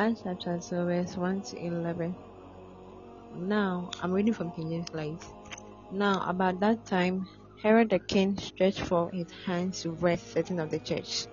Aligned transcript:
Acts 0.00 0.22
chapter 0.22 0.58
2, 0.58 0.84
verse 0.86 1.14
1 1.14 1.42
to 1.42 1.62
11. 1.62 2.16
Now, 3.36 3.90
I'm 4.00 4.12
reading 4.12 4.32
from 4.32 4.50
King 4.50 4.70
James 4.70 4.94
Light. 4.94 5.22
Now, 5.90 6.24
about 6.26 6.58
that 6.60 6.86
time, 6.86 7.28
Herod 7.62 7.90
the 7.90 7.98
king 7.98 8.38
stretched 8.38 8.80
forth 8.80 9.12
his 9.12 9.30
hands 9.44 9.82
to 9.82 9.90
arrest 10.00 10.32
certain 10.32 10.58
of 10.58 10.70
the 10.70 10.78
church, 10.78 11.26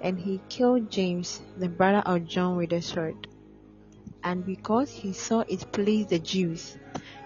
and 0.00 0.18
he 0.18 0.40
killed 0.48 0.90
James, 0.90 1.38
the 1.58 1.68
brother 1.68 2.02
of 2.06 2.24
John, 2.24 2.56
with 2.56 2.72
a 2.72 2.80
sword. 2.80 3.28
And 4.24 4.42
because 4.42 4.88
he 4.90 5.12
saw 5.12 5.44
it 5.46 5.70
pleased 5.70 6.08
the 6.08 6.18
Jews, 6.18 6.74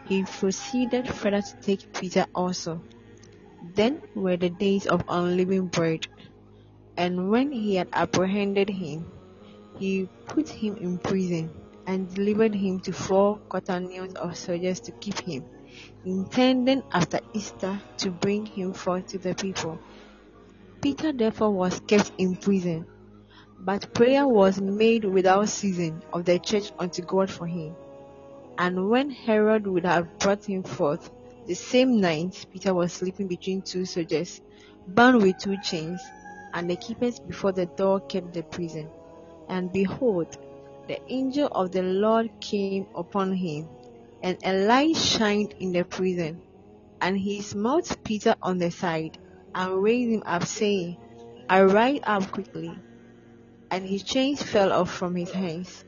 he 0.08 0.24
proceeded 0.24 1.06
further 1.06 1.42
to 1.42 1.54
take 1.62 1.92
Peter 1.92 2.26
also. 2.34 2.82
Then 3.76 4.00
were 4.16 4.36
the 4.36 4.50
days 4.50 4.86
of 4.88 5.04
unleavened 5.08 5.70
bread, 5.70 6.08
and 6.96 7.30
when 7.30 7.52
he 7.52 7.76
had 7.76 7.88
apprehended 7.92 8.68
him, 8.68 9.15
he 9.78 10.08
put 10.26 10.48
him 10.48 10.76
in 10.76 10.98
prison 10.98 11.50
and 11.86 12.12
delivered 12.14 12.54
him 12.54 12.80
to 12.80 12.92
four 12.92 13.38
quaternions 13.48 14.14
of 14.16 14.36
soldiers 14.36 14.80
to 14.80 14.92
keep 14.92 15.18
him, 15.20 15.44
intending 16.04 16.82
after 16.92 17.20
Easter 17.32 17.80
to 17.98 18.10
bring 18.10 18.46
him 18.46 18.72
forth 18.72 19.06
to 19.06 19.18
the 19.18 19.34
people. 19.34 19.78
Peter 20.82 21.12
therefore 21.12 21.50
was 21.52 21.80
kept 21.80 22.12
in 22.18 22.36
prison, 22.36 22.86
but 23.60 23.92
prayer 23.94 24.26
was 24.26 24.60
made 24.60 25.04
without 25.04 25.48
ceasing 25.48 26.02
of 26.12 26.24
the 26.24 26.38
church 26.38 26.72
unto 26.78 27.02
God 27.02 27.30
for 27.30 27.46
him. 27.46 27.74
And 28.58 28.88
when 28.88 29.10
Herod 29.10 29.66
would 29.66 29.84
have 29.84 30.18
brought 30.18 30.44
him 30.44 30.62
forth, 30.62 31.10
the 31.46 31.54
same 31.54 32.00
night 32.00 32.46
Peter 32.52 32.74
was 32.74 32.92
sleeping 32.92 33.28
between 33.28 33.62
two 33.62 33.84
soldiers, 33.84 34.40
bound 34.88 35.22
with 35.22 35.38
two 35.38 35.56
chains, 35.58 36.12
and 36.54 36.68
the 36.70 36.76
keepers 36.76 37.20
before 37.20 37.52
the 37.52 37.66
door 37.66 38.00
kept 38.00 38.32
the 38.32 38.42
prison. 38.42 38.88
And 39.48 39.72
behold, 39.72 40.36
the 40.88 41.00
angel 41.12 41.48
of 41.52 41.72
the 41.72 41.82
Lord 41.82 42.30
came 42.40 42.86
upon 42.94 43.32
him, 43.32 43.68
and 44.22 44.38
a 44.44 44.66
light 44.66 44.96
shined 44.96 45.54
in 45.60 45.72
the 45.72 45.84
prison. 45.84 46.42
And 47.00 47.18
he 47.18 47.42
smote 47.42 47.96
Peter 48.04 48.34
on 48.42 48.58
the 48.58 48.70
side, 48.70 49.18
and 49.54 49.82
raised 49.82 50.12
him 50.12 50.22
up, 50.26 50.44
saying, 50.44 50.96
Arise 51.50 52.00
up 52.04 52.30
quickly. 52.32 52.72
And 53.70 53.84
his 53.86 54.02
chains 54.02 54.42
fell 54.42 54.72
off 54.72 54.90
from 54.92 55.14
his 55.14 55.30
hands. 55.30 55.84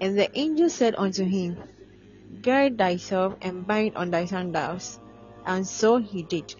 And 0.00 0.18
the 0.18 0.30
angel 0.38 0.68
said 0.68 0.94
unto 0.96 1.24
him, 1.24 1.56
Gird 2.42 2.78
thyself 2.78 3.36
and 3.42 3.66
bind 3.66 3.96
on 3.96 4.10
thy 4.10 4.24
sandals. 4.26 4.98
And 5.44 5.66
so 5.66 5.98
he 5.98 6.22
did. 6.22 6.54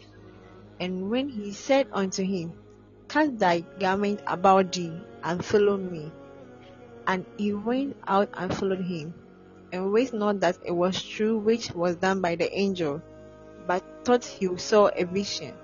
And 0.80 1.10
when 1.10 1.28
he 1.28 1.52
said 1.52 1.88
unto 1.92 2.24
him, 2.24 2.54
Cast 3.10 3.40
thy 3.40 3.64
garment 3.80 4.20
about 4.24 4.70
thee, 4.70 4.92
and 5.24 5.44
follow 5.44 5.76
me. 5.76 6.12
And 7.08 7.26
he 7.36 7.52
went 7.52 7.96
out 8.06 8.28
and 8.34 8.54
followed 8.54 8.82
him, 8.82 9.14
and 9.72 9.90
wist 9.92 10.14
not 10.14 10.38
that 10.40 10.58
it 10.64 10.70
was 10.70 11.02
true 11.02 11.36
which 11.36 11.72
was 11.72 11.96
done 11.96 12.20
by 12.20 12.36
the 12.36 12.56
angel, 12.56 13.02
but 13.66 13.82
thought 14.04 14.24
he 14.24 14.56
saw 14.58 14.90
a 14.94 15.02
vision. 15.02 15.54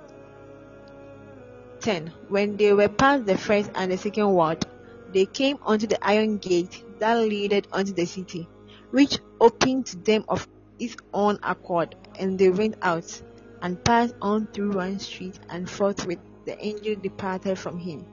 10. 1.83 2.13
When 2.29 2.57
they 2.57 2.73
were 2.73 2.89
past 2.89 3.27
the 3.27 3.39
first 3.39 3.71
and 3.77 3.93
the 3.93 3.97
second 3.97 4.33
ward, 4.33 4.67
they 5.13 5.27
came 5.27 5.59
unto 5.65 5.87
the 5.87 6.05
iron 6.05 6.39
gate 6.39 6.83
that 6.99 7.15
leaded 7.15 7.69
unto 7.71 7.93
the 7.93 8.07
city, 8.07 8.49
which 8.91 9.21
opened 9.41 9.87
to 9.87 9.97
them 9.99 10.25
of 10.29 10.49
its 10.81 10.97
own 11.15 11.39
accord, 11.45 11.95
and 12.19 12.41
they 12.41 12.51
went 12.51 12.75
out, 12.83 13.23
and 13.63 13.83
passed 13.85 14.15
on 14.21 14.47
through 14.49 14.73
one 14.73 14.99
street, 14.99 15.39
and 15.49 15.69
forthwith 15.69 16.19
the 16.45 16.57
angel 16.65 16.95
departed 16.97 17.59
from 17.59 17.79
him. 17.79 18.07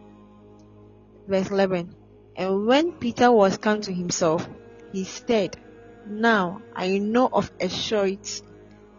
Verse 1.27 1.49
11 1.51 1.95
And 2.35 2.65
when 2.67 2.91
Peter 2.93 3.31
was 3.31 3.57
come 3.57 3.81
to 3.81 3.93
himself, 3.93 4.47
he 4.91 5.03
said, 5.03 5.57
Now 6.07 6.61
I 6.75 6.97
know 6.97 7.29
of 7.31 7.51
a 7.59 7.69
surety 7.69 8.41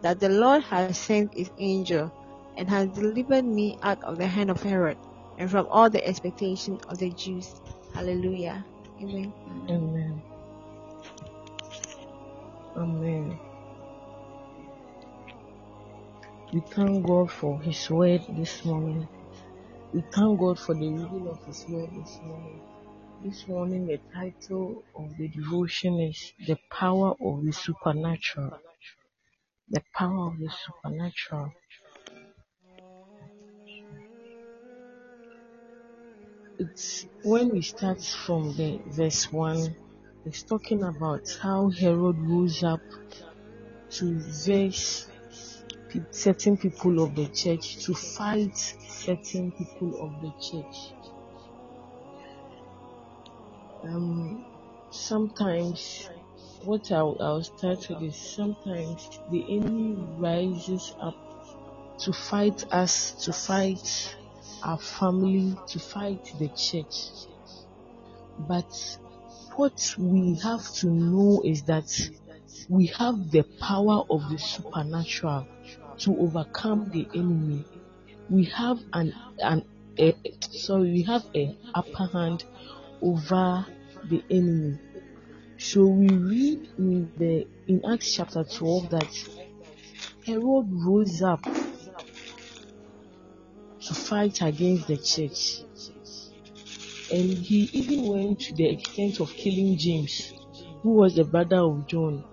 that 0.01 0.19
the 0.19 0.29
Lord 0.29 0.63
has 0.63 0.97
sent 0.97 1.33
his 1.33 1.51
angel, 1.57 2.11
and 2.57 2.69
has 2.69 2.89
delivered 2.89 3.45
me 3.45 3.77
out 3.81 4.03
of 4.03 4.17
the 4.17 4.27
hand 4.27 4.49
of 4.51 4.61
Herod, 4.61 4.97
and 5.37 5.49
from 5.49 5.67
all 5.69 5.89
the 5.89 6.05
expectation 6.05 6.79
of 6.87 6.97
the 6.99 7.09
Jews. 7.11 7.61
Hallelujah. 7.93 8.65
Amen. 9.01 9.33
Amen. 9.69 10.21
Amen. 12.77 13.39
We 16.55 16.61
thank 16.61 17.05
God 17.05 17.29
for 17.29 17.59
His 17.59 17.89
word 17.89 18.21
this 18.29 18.63
morning. 18.63 19.09
We 19.91 20.01
thank 20.09 20.39
God 20.39 20.57
for 20.57 20.73
the 20.73 20.87
reading 20.87 21.27
of 21.27 21.45
His 21.45 21.65
word 21.67 21.89
this 21.91 22.17
morning. 22.23 22.61
This 23.25 23.45
morning, 23.45 23.87
the 23.87 23.99
title 24.13 24.81
of 24.95 25.17
the 25.17 25.27
devotion 25.27 25.99
is 25.99 26.31
The 26.47 26.57
Power 26.71 27.13
of 27.19 27.43
the 27.43 27.51
Supernatural. 27.51 28.57
The 29.69 29.83
Power 29.93 30.27
of 30.27 30.39
the 30.39 30.49
Supernatural. 30.49 31.51
It's 36.57 37.05
when 37.23 37.49
we 37.49 37.63
start 37.63 38.01
from 38.01 38.55
the 38.55 38.79
verse 38.85 39.29
1, 39.29 39.75
it's 40.23 40.43
talking 40.43 40.83
about 40.83 41.27
how 41.41 41.69
Herod 41.69 42.17
rose 42.17 42.63
up 42.63 42.79
to 43.89 44.19
vex 44.45 45.07
certain 46.11 46.57
people 46.57 47.01
of 47.01 47.15
the 47.15 47.27
church, 47.27 47.85
to 47.85 47.93
fight 47.93 48.57
certain 48.57 49.51
people 49.51 50.01
of 50.01 50.21
the 50.21 50.31
church. 50.41 50.93
Um, 53.83 54.45
sometimes, 54.89 56.09
what 56.63 56.91
I'll, 56.91 57.17
I'll 57.19 57.43
start 57.43 57.87
with 57.89 58.01
is 58.01 58.15
sometimes 58.15 59.19
the 59.31 59.43
enemy 59.43 59.95
rises 60.17 60.95
up 60.99 61.15
to 61.99 62.11
fight 62.11 62.65
us, 62.71 63.11
to 63.25 63.33
fight 63.33 64.15
our 64.63 64.79
family, 64.79 65.55
to 65.67 65.79
fight 65.79 66.33
the 66.39 66.49
church. 66.49 67.27
But 68.39 68.97
what 69.55 69.95
we 69.97 70.35
have 70.43 70.67
to 70.75 70.87
know 70.87 71.41
is 71.45 71.63
that 71.63 72.09
we 72.69 72.87
have 72.87 73.31
the 73.31 73.43
power 73.59 74.03
of 74.09 74.29
the 74.29 74.37
supernatural 74.37 75.47
to 75.99 76.17
overcome 76.19 76.89
the 76.91 77.07
enemy. 77.13 77.65
We 78.29 78.45
have 78.45 78.79
an, 78.93 79.13
an 79.39 79.63
a, 79.97 80.15
sorry, 80.39 80.91
we 80.91 81.01
have 81.03 81.23
a 81.35 81.55
upper 81.73 82.07
hand 82.11 82.43
over 83.01 83.65
the 84.09 84.23
enemy. 84.29 84.79
So 85.57 85.85
we 85.85 86.15
read 86.15 86.69
in 86.77 87.11
the 87.17 87.47
in 87.67 87.83
Acts 87.85 88.13
chapter 88.13 88.43
12 88.43 88.89
that 88.89 89.25
Herod 90.25 90.67
rose 90.69 91.21
up 91.21 91.43
to 93.81 93.93
fight 93.93 94.41
against 94.41 94.87
the 94.87 94.97
church. 94.97 95.63
And 97.09 97.37
he 97.37 97.69
even 97.71 98.03
went 98.03 98.39
to 98.41 98.53
the 98.55 98.67
extent 98.67 99.19
of 99.19 99.31
killing 99.31 99.77
James, 99.77 100.33
who 100.81 100.91
was 100.91 101.15
the 101.15 101.23
brother 101.23 101.57
of 101.57 101.87
John, 101.87 102.23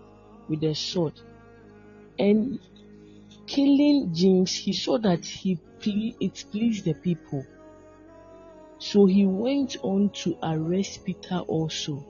with 0.48 0.64
a 0.64 0.74
sword. 0.74 1.20
And 2.18 2.58
killing 3.47 4.12
James, 4.14 4.54
he 4.54 4.72
saw 4.72 4.98
that 4.98 5.25
he 5.25 5.56
ple- 5.82 6.16
it 6.20 6.44
pleased 6.50 6.84
the 6.84 6.94
people. 6.94 7.44
So 8.78 9.06
he 9.06 9.26
went 9.26 9.76
on 9.82 10.10
to 10.25 10.36
arrest 10.42 11.04
Peter 11.04 11.38
also. 11.41 12.04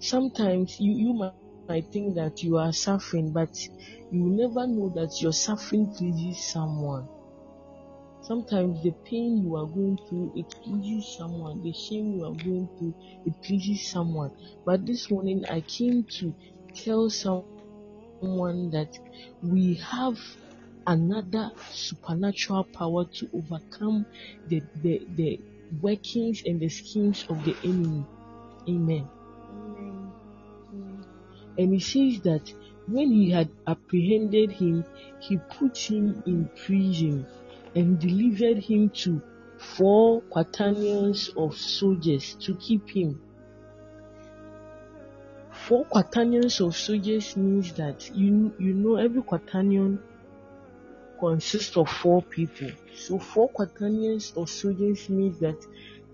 Sometimes 0.00 0.78
you, 0.80 0.92
you 0.92 1.14
might, 1.14 1.90
think 1.92 2.14
that 2.16 2.42
you 2.42 2.58
are 2.58 2.72
suffering, 2.72 3.32
but 3.32 3.50
you 4.10 4.28
never 4.30 4.66
know 4.68 4.90
that 4.94 5.20
your 5.22 5.32
suffering 5.32 5.92
pleases 5.96 6.52
someone. 6.52 7.08
Sometimes 8.22 8.82
the 8.82 8.92
pain 9.04 9.38
you 9.42 9.56
are 9.56 9.66
going 9.66 9.98
through, 10.08 10.32
it 10.36 10.54
pleases 10.64 11.16
someone. 11.16 11.62
The 11.62 11.72
shame 11.72 12.12
you 12.12 12.24
are 12.24 12.34
going 12.34 12.68
through, 12.78 12.94
it 13.24 13.34
pleases 13.42 13.90
someone. 13.90 14.32
But 14.64 14.86
this 14.86 15.10
morning 15.10 15.44
I 15.50 15.62
came 15.62 16.04
to 16.20 16.34
tell 16.74 17.10
someone 17.10 17.44
that 18.20 18.98
we 19.42 19.74
have 19.74 20.18
another 20.86 21.52
supernatural 21.68 22.64
power 22.64 23.06
to 23.06 23.28
overcome 23.34 24.06
the, 24.46 24.62
the, 24.74 25.06
the 25.16 25.40
workings 25.80 26.42
and 26.46 26.60
the 26.60 26.68
schemes 26.68 27.24
of 27.28 27.44
the 27.44 27.58
enemy. 27.64 28.06
Amen. 28.68 29.10
Amen. 29.50 30.12
And 31.58 31.72
he 31.74 31.80
says 31.80 32.22
that 32.22 32.52
when 32.86 33.10
he 33.12 33.30
had 33.30 33.50
apprehended 33.66 34.52
him, 34.52 34.86
he 35.18 35.38
put 35.38 35.78
him 35.78 36.22
in 36.26 36.50
prison 36.56 37.26
and 37.74 37.98
delivered 38.00 38.58
him 38.58 38.90
to 38.90 39.22
four 39.58 40.22
quaternions 40.22 41.30
of 41.36 41.56
soldiers 41.56 42.36
to 42.40 42.56
keep 42.56 42.88
him. 42.90 43.25
Four 45.66 45.84
quaternions 45.86 46.60
of 46.60 46.76
soldiers 46.76 47.36
means 47.36 47.72
that 47.72 48.08
you 48.14 48.54
you 48.56 48.72
know 48.72 48.94
every 48.94 49.20
quaternion 49.22 49.98
consists 51.18 51.76
of 51.76 51.88
four 51.88 52.22
people. 52.22 52.70
So 52.94 53.18
four 53.18 53.48
quaternions 53.48 54.32
of 54.36 54.48
soldiers 54.48 55.08
means 55.08 55.40
that 55.40 55.56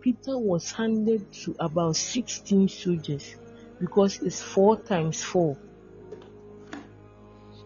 Peter 0.01 0.39
was 0.39 0.73
handed 0.73 1.31
to 1.45 1.55
about 1.61 1.97
16 1.97 2.67
soldiers 2.69 3.37
because 3.79 4.23
it's 4.23 4.41
four 4.41 4.79
times 4.81 5.23
four. 5.23 5.59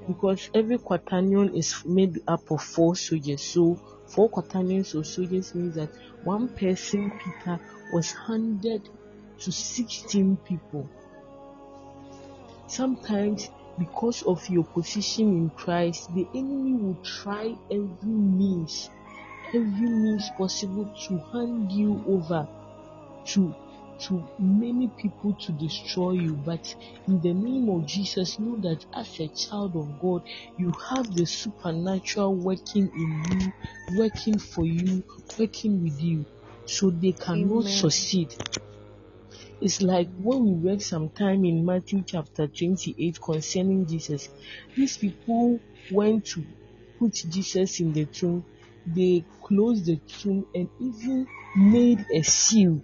Because 0.08 0.50
every 0.54 0.78
quaternion 0.78 1.56
is 1.56 1.84
made 1.84 2.20
up 2.26 2.50
of 2.50 2.64
four 2.64 2.96
soldiers. 2.96 3.42
So 3.42 3.80
four 4.08 4.28
quaternions 4.28 4.92
of 4.96 5.06
soldiers 5.06 5.54
means 5.54 5.76
that 5.76 5.90
one 6.24 6.48
person, 6.48 7.12
Peter, 7.22 7.60
was 7.92 8.10
handed 8.10 8.88
to 9.38 9.52
16 9.52 10.36
people. 10.38 10.90
Sometimes 12.68 13.50
because 13.78 14.22
of 14.22 14.48
your 14.48 14.64
position 14.64 15.28
in 15.28 15.50
Christ, 15.50 16.12
the 16.14 16.26
enemy 16.34 16.74
will 16.74 16.98
try 17.04 17.54
every 17.70 17.88
means, 18.04 18.90
every 19.48 19.88
means 19.88 20.30
possible 20.36 20.92
to 21.08 21.18
hand 21.32 21.70
you 21.72 22.02
over 22.08 22.48
to 23.26 23.54
to 23.98 24.22
many 24.38 24.88
people 24.88 25.34
to 25.34 25.52
destroy 25.52 26.12
you. 26.12 26.34
But 26.34 26.74
in 27.08 27.20
the 27.20 27.32
name 27.32 27.68
of 27.70 27.86
Jesus, 27.86 28.38
know 28.38 28.56
that 28.56 28.84
as 28.94 29.18
a 29.20 29.28
child 29.28 29.74
of 29.76 29.98
God, 30.00 30.22
you 30.58 30.70
have 30.90 31.14
the 31.14 31.24
supernatural 31.24 32.34
working 32.34 32.90
in 32.94 33.40
you, 33.40 33.52
working 33.96 34.38
for 34.38 34.66
you, 34.66 35.02
working 35.38 35.82
with 35.82 36.00
you. 36.00 36.26
So 36.66 36.90
they 36.90 37.12
cannot 37.12 37.62
Amen. 37.62 37.72
succeed. 37.72 38.34
It's 39.60 39.82
like 39.82 40.08
when 40.18 40.44
we 40.44 40.70
read 40.70 40.82
sometime 40.82 41.44
in 41.44 41.64
Matthew 41.64 42.02
chapter 42.06 42.46
28 42.46 43.20
concerning 43.20 43.86
Jesus. 43.86 44.28
These 44.76 44.98
people 44.98 45.60
went 45.90 46.26
to 46.26 46.44
put 46.98 47.14
Jesus 47.14 47.80
in 47.80 47.92
the 47.92 48.04
tomb. 48.06 48.44
They 48.86 49.24
closed 49.42 49.86
the 49.86 49.96
tomb 49.96 50.46
and 50.54 50.68
even 50.80 51.26
made 51.56 52.04
a 52.14 52.22
seal 52.22 52.82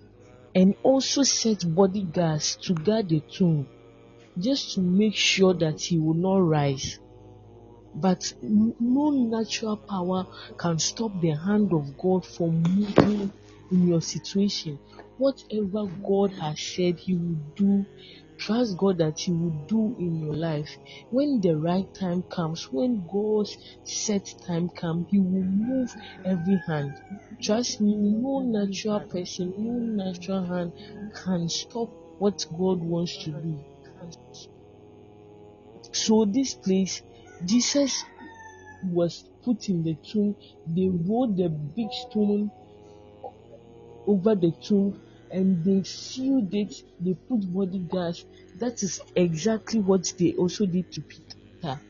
and 0.54 0.74
also 0.82 1.22
set 1.22 1.64
bodyguards 1.74 2.56
to 2.56 2.74
guard 2.74 3.08
the 3.08 3.20
tomb 3.20 3.66
just 4.38 4.74
to 4.74 4.80
make 4.80 5.14
sure 5.14 5.54
that 5.54 5.80
he 5.80 5.98
will 5.98 6.14
not 6.14 6.38
rise. 6.38 6.98
But 7.94 8.32
no 8.42 9.10
natural 9.10 9.76
power 9.76 10.26
can 10.56 10.78
stop 10.78 11.20
the 11.20 11.30
hand 11.30 11.72
of 11.72 11.98
God 11.98 12.24
from 12.24 12.62
moving 12.62 13.30
in 13.70 13.88
your 13.88 14.00
situation. 14.00 14.78
Whatever 15.22 15.86
God 16.04 16.32
has 16.40 16.60
said 16.60 16.98
He 16.98 17.14
will 17.14 17.38
do, 17.54 17.86
trust 18.38 18.76
God 18.76 18.98
that 18.98 19.20
He 19.20 19.30
will 19.30 19.54
do 19.68 19.94
in 19.96 20.16
your 20.16 20.34
life. 20.34 20.76
When 21.10 21.40
the 21.40 21.56
right 21.56 21.86
time 21.94 22.24
comes, 22.24 22.64
when 22.72 23.06
God's 23.06 23.56
set 23.84 24.26
time 24.44 24.68
comes, 24.70 25.06
He 25.10 25.20
will 25.20 25.44
move 25.44 25.94
every 26.24 26.60
hand. 26.66 27.00
Trust 27.40 27.80
me, 27.80 27.94
no 27.94 28.40
natural 28.40 28.98
person, 28.98 29.54
no 29.56 30.04
natural 30.04 30.44
hand 30.44 30.72
can 31.14 31.48
stop 31.48 31.90
what 32.18 32.44
God 32.58 32.80
wants 32.80 33.16
to 33.22 33.30
do. 33.30 33.60
So 35.92 36.24
this 36.24 36.54
place, 36.54 37.00
Jesus 37.44 38.02
was 38.90 39.22
put 39.44 39.68
in 39.68 39.84
the 39.84 39.94
tomb. 39.94 40.34
They 40.66 40.88
rolled 40.88 41.36
the 41.36 41.48
big 41.48 41.92
stone 41.92 42.50
over 44.08 44.34
the 44.34 44.50
tomb 44.60 45.00
and 45.32 45.64
they 45.64 45.82
sealed 45.82 46.52
it. 46.54 46.74
They 47.00 47.14
put 47.14 47.40
body 47.52 47.78
bodyguards. 47.78 48.26
That 48.58 48.82
is 48.82 49.00
exactly 49.16 49.80
what 49.80 50.12
they 50.18 50.34
also 50.34 50.66
did 50.66 50.92
to 50.92 51.00
Peter. 51.00 51.80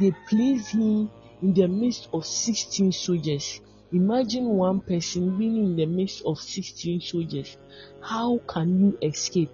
They 0.00 0.12
placed 0.28 0.72
him 0.72 1.10
in 1.42 1.54
the 1.54 1.66
midst 1.66 2.08
of 2.12 2.26
16 2.26 2.92
soldiers. 2.92 3.60
Imagine 3.92 4.46
one 4.46 4.80
person 4.80 5.38
being 5.38 5.56
in 5.64 5.76
the 5.76 5.86
midst 5.86 6.24
of 6.24 6.38
16 6.38 7.00
soldiers. 7.00 7.56
How 8.02 8.38
can 8.48 8.80
you 8.80 8.98
escape? 9.02 9.50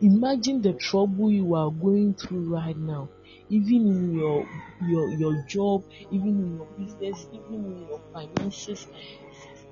Imagine 0.00 0.62
the 0.62 0.74
trouble 0.74 1.30
you 1.30 1.54
are 1.54 1.70
going 1.70 2.14
through 2.14 2.54
right 2.54 2.76
now. 2.76 3.08
Even 3.50 3.86
in 3.86 4.14
your 4.14 4.46
your 4.86 5.08
your 5.10 5.44
job, 5.48 5.84
even 6.10 6.28
in 6.28 6.56
your 6.56 6.66
business, 6.78 7.26
even 7.32 7.64
in 7.64 7.88
your 7.88 8.00
finances, 8.12 8.86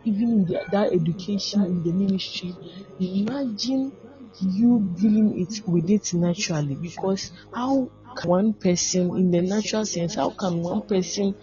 even 0.06 0.30
in 0.30 0.44
the, 0.44 0.64
that 0.70 0.92
education 0.92 1.64
in 1.64 1.82
the 1.82 1.92
ministry. 1.92 2.54
Imagine 3.00 3.92
you 4.40 4.88
dealing 5.00 5.40
it 5.40 5.66
with 5.66 5.90
it 5.90 6.14
naturally 6.14 6.76
because 6.76 7.32
how 7.52 7.90
can 8.16 8.30
one 8.30 8.52
person 8.54 9.10
in 9.16 9.30
the 9.30 9.42
natural 9.42 9.84
sense 9.84 10.14
how 10.14 10.30
can 10.30 10.62
one 10.62 10.82
person 10.82 11.34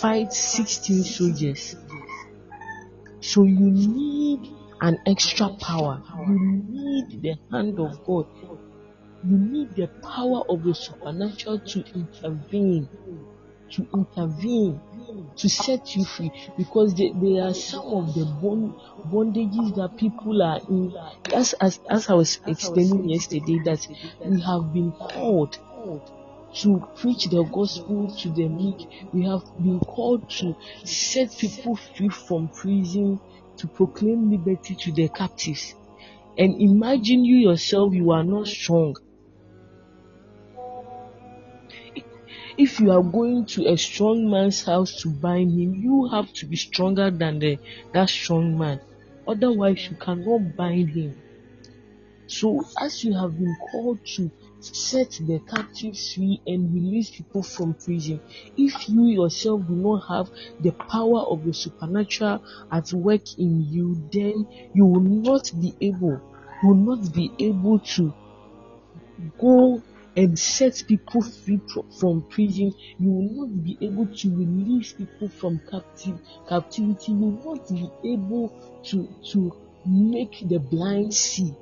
fight 0.00 0.32
16 0.32 1.04
soldiers? 1.04 1.76
So 3.20 3.44
you 3.44 3.70
need 3.70 4.50
an 4.80 4.98
extra 5.06 5.48
power. 5.60 6.02
You 6.26 6.62
need 6.68 7.22
the 7.22 7.34
hand 7.50 7.78
of 7.78 8.04
god. 8.04 8.26
You 9.24 9.36
need 9.36 9.74
the 9.74 9.88
power 10.02 10.42
of 10.48 10.62
the 10.62 10.74
supernatural 10.74 11.58
to 11.60 11.84
intervene 11.94 12.88
to 13.70 13.86
intervene 13.92 14.80
to 15.38 15.48
set 15.48 15.96
you 15.96 16.04
free 16.04 16.30
because 16.56 16.94
there, 16.94 17.12
there 17.14 17.44
are 17.44 17.54
some 17.54 17.86
of 17.86 18.14
the 18.14 18.24
bond, 18.24 18.74
bondages 19.10 19.74
that 19.76 19.96
people 19.96 20.42
are 20.42 20.60
in. 20.68 20.94
As, 21.34 21.54
as 21.54 21.80
as 21.88 22.08
i 22.08 22.14
was 22.14 22.40
explaining 22.46 23.08
yesterday 23.08 23.58
that 23.64 23.86
we 24.24 24.40
have 24.40 24.72
been 24.72 24.92
called 24.92 25.58
to 26.54 26.88
preach 26.96 27.26
the 27.26 27.42
gospel 27.44 28.10
to 28.16 28.30
the 28.30 28.48
meek. 28.48 28.88
We 29.12 29.24
have 29.24 29.44
been 29.62 29.80
called 29.80 30.28
to 30.30 30.56
set 30.84 31.36
people 31.38 31.76
free 31.76 32.08
from 32.08 32.48
prison 32.48 33.20
to 33.58 33.66
proclaim 33.66 34.30
liberty 34.30 34.74
to 34.74 34.92
the 34.92 35.08
captives. 35.08 35.74
And 36.36 36.60
imagine 36.60 37.24
you 37.24 37.36
yourself 37.36 37.92
you 37.94 38.10
are 38.12 38.24
not 38.24 38.46
strong 38.46 38.96
if 42.58 42.80
you 42.80 42.90
are 42.90 43.02
going 43.02 43.46
to 43.46 43.68
a 43.68 43.76
strong 43.78 44.28
man's 44.28 44.64
house 44.64 45.00
to 45.00 45.08
bind 45.08 45.52
him, 45.52 45.74
you 45.76 46.08
have 46.08 46.32
to 46.32 46.44
be 46.44 46.56
stronger 46.56 47.08
than 47.08 47.38
the 47.38 47.56
that 47.92 48.08
strong 48.10 48.58
man. 48.58 48.80
Otherwise, 49.28 49.88
you 49.88 49.96
cannot 49.96 50.56
bind 50.56 50.90
him. 50.90 51.14
So, 52.26 52.64
as 52.80 53.04
you 53.04 53.14
have 53.14 53.38
been 53.38 53.56
called 53.70 54.04
to 54.16 54.30
set 54.60 55.12
the 55.12 55.40
captives 55.48 56.14
free 56.14 56.42
and 56.46 56.74
release 56.74 57.10
people 57.10 57.44
from 57.44 57.74
prison, 57.74 58.20
if 58.56 58.88
you 58.88 59.06
yourself 59.06 59.64
do 59.68 59.74
not 59.74 60.00
have 60.08 60.28
the 60.60 60.72
power 60.72 61.20
of 61.20 61.44
the 61.44 61.54
supernatural 61.54 62.42
at 62.72 62.92
work 62.92 63.38
in 63.38 63.66
you, 63.70 64.02
then 64.12 64.46
you 64.74 64.84
will 64.84 65.00
not 65.00 65.50
be 65.60 65.74
able, 65.80 66.20
you 66.62 66.68
will 66.68 66.96
not 66.96 67.14
be 67.14 67.30
able 67.38 67.78
to 67.78 68.12
go 69.38 69.80
and 70.18 70.36
set 70.36 70.82
people 70.88 71.22
free 71.22 71.60
from 72.00 72.22
prison. 72.22 72.74
You 72.98 73.08
will 73.08 73.46
not 73.46 73.62
be 73.62 73.78
able 73.80 74.08
to 74.08 74.36
release 74.36 74.92
people 74.92 75.28
from 75.28 75.60
captive, 75.70 76.18
captivity. 76.48 77.12
You 77.12 77.18
will 77.18 77.54
not 77.54 77.68
be 77.68 77.88
able 78.14 78.52
to, 78.86 79.08
to 79.30 79.56
make 79.86 80.48
the 80.48 80.58
blind 80.58 81.14
see. 81.14 81.54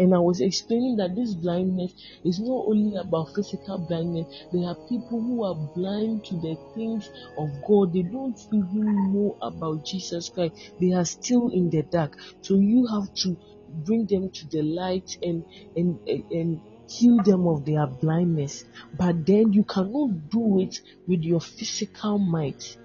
And 0.00 0.12
I 0.12 0.18
was 0.18 0.40
explaining 0.40 0.96
that 0.96 1.14
this 1.14 1.32
blindness 1.32 1.94
is 2.24 2.40
not 2.40 2.64
only 2.66 2.96
about 2.96 3.32
physical 3.32 3.78
blindness. 3.78 4.26
There 4.52 4.66
are 4.68 4.74
people 4.88 5.20
who 5.22 5.44
are 5.44 5.54
blind 5.54 6.24
to 6.24 6.34
the 6.34 6.58
things 6.74 7.08
of 7.38 7.50
God. 7.68 7.92
They 7.92 8.02
don't 8.02 8.38
even 8.52 9.12
know 9.12 9.36
about 9.40 9.86
Jesus 9.86 10.28
Christ. 10.28 10.72
They 10.80 10.92
are 10.92 11.04
still 11.04 11.50
in 11.50 11.70
the 11.70 11.82
dark. 11.82 12.18
So 12.42 12.56
you 12.56 12.84
have 12.88 13.14
to 13.22 13.36
bring 13.68 14.06
them 14.06 14.30
to 14.30 14.46
the 14.48 14.62
light 14.62 15.16
and 15.22 15.44
and 15.74 15.98
and 16.30 16.60
heal 16.88 17.18
them 17.22 17.46
of 17.46 17.64
their 17.64 17.86
blindness. 17.86 18.64
But 18.96 19.26
then 19.26 19.52
you 19.52 19.64
cannot 19.64 20.28
do 20.30 20.60
it 20.60 20.80
with 21.06 21.22
your 21.22 21.40
physical 21.40 22.18
might. 22.18 22.76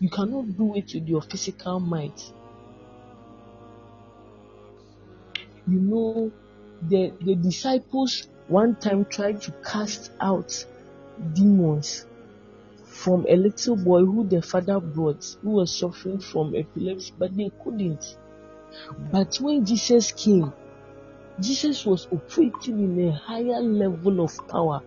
You 0.00 0.10
cannot 0.10 0.56
do 0.56 0.74
it 0.76 0.92
with 0.94 1.08
your 1.08 1.22
physical 1.22 1.80
might. 1.80 2.20
You 5.68 5.80
know, 5.80 6.32
the 6.82 7.12
the 7.20 7.34
disciples 7.34 8.28
one 8.48 8.76
time 8.76 9.04
tried 9.06 9.42
to 9.42 9.52
cast 9.64 10.10
out 10.20 10.64
demons 11.34 12.06
from 12.84 13.26
a 13.28 13.36
little 13.36 13.76
boy 13.76 14.04
who 14.04 14.28
the 14.28 14.42
father 14.42 14.80
brought, 14.80 15.24
who 15.42 15.50
was 15.50 15.78
suffering 15.78 16.20
from 16.20 16.54
epilepsy, 16.54 17.12
but 17.18 17.36
they 17.36 17.50
couldn't. 17.62 18.04
But 18.98 19.28
when 19.40 19.64
Jesus 19.64 20.12
came, 20.12 20.52
Jesus 21.40 21.84
was 21.86 22.06
operating 22.12 22.80
in 22.80 23.08
a 23.08 23.12
higher 23.12 23.62
level 23.62 24.24
of 24.24 24.32
power. 24.50 24.82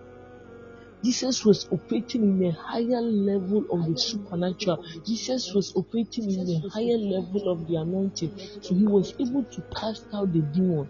Jesus 1.04 1.46
was 1.46 1.68
operating 1.72 2.24
in 2.24 2.48
a 2.48 2.52
higher 2.54 3.02
level 3.02 3.66
of 3.72 3.86
the 3.88 3.96
supernatural. 3.98 4.80
Jesus 5.06 5.52
was 5.56 5.72
operating 5.76 6.30
in 6.32 6.50
a 6.50 6.70
higher 6.74 6.98
level 6.98 7.52
of 7.52 7.68
the 7.68 7.76
anointing. 7.76 8.32
So 8.62 8.76
he 8.76 8.86
was 8.88 9.14
able 9.20 9.46
to 9.54 9.64
cast 9.80 10.08
out 10.14 10.32
the 10.34 10.42
demon. 10.44 10.88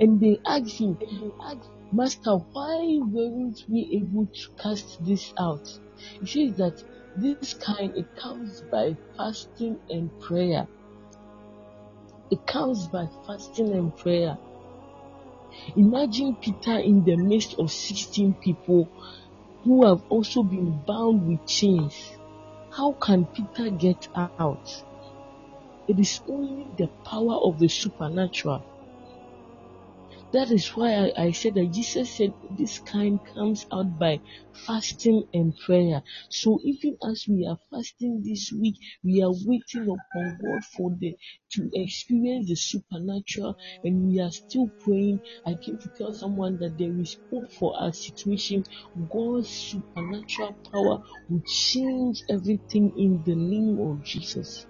And 0.00 0.20
they 0.20 0.40
asked 0.46 0.80
him, 0.80 0.98
Master, 1.92 2.38
why 2.52 2.98
weren't 3.02 3.58
we 3.68 4.02
able 4.02 4.26
to 4.26 4.62
cast 4.62 4.98
this 5.00 5.32
out? 5.38 5.66
He 6.20 6.26
says 6.26 6.56
that 6.58 6.74
This 7.14 7.54
kind, 7.54 7.92
it 7.96 8.08
comes 8.22 8.62
by 8.72 8.96
fasting 9.18 9.80
and 9.90 10.12
prayer. 10.20 10.68
It 12.32 12.46
comes 12.46 12.86
by 12.86 13.08
fasting 13.26 13.72
and 13.72 13.94
prayer. 13.94 14.38
Imagine 15.76 16.34
Peter 16.36 16.78
in 16.78 17.04
the 17.04 17.14
midst 17.14 17.58
of 17.58 17.70
16 17.70 18.32
people 18.40 18.88
who 19.64 19.84
have 19.84 20.02
also 20.08 20.42
been 20.42 20.80
bound 20.86 21.28
with 21.28 21.46
chains. 21.46 22.16
How 22.70 22.92
can 22.92 23.26
Peter 23.26 23.68
get 23.68 24.08
out? 24.16 24.82
It 25.86 25.98
is 25.98 26.22
only 26.26 26.68
the 26.78 26.86
power 27.04 27.34
of 27.34 27.58
the 27.58 27.68
supernatural. 27.68 28.62
That 30.32 30.50
is 30.50 30.68
why 30.70 30.94
I, 30.94 31.12
I, 31.26 31.30
said 31.32 31.54
that 31.54 31.70
Jesus 31.72 32.16
said 32.16 32.34
this 32.50 32.78
kind 32.78 33.20
comes 33.34 33.66
out 33.70 33.98
by 33.98 34.20
fasting 34.66 35.28
and 35.32 35.54
prayer. 35.56 36.02
So 36.30 36.58
even 36.64 36.96
as 37.08 37.26
we 37.28 37.46
are 37.46 37.60
fasting 37.70 38.22
this 38.24 38.50
week, 38.50 38.76
we 39.04 39.22
are 39.22 39.30
waiting 39.30 39.82
upon 39.82 40.38
God 40.42 40.64
for 40.64 40.90
the 40.98 41.14
to 41.52 41.70
experience 41.74 42.48
the 42.48 42.56
supernatural 42.56 43.56
and 43.84 44.08
we 44.08 44.20
are 44.20 44.30
still 44.32 44.72
praying. 44.80 45.20
I 45.44 45.54
came 45.62 45.78
to 45.78 45.90
tell 45.96 46.14
someone 46.14 46.56
that 46.60 46.76
there 46.78 46.98
is 46.98 47.18
hope 47.30 47.50
for 47.52 47.78
our 47.78 47.92
situation. 47.92 48.64
God's 49.08 49.50
supernatural 49.50 50.58
power 50.72 50.98
will 51.28 51.42
change 51.46 52.24
everything 52.30 52.92
in 52.96 53.22
the 53.24 53.36
name 53.36 53.78
of 53.78 54.02
Jesus. 54.02 54.66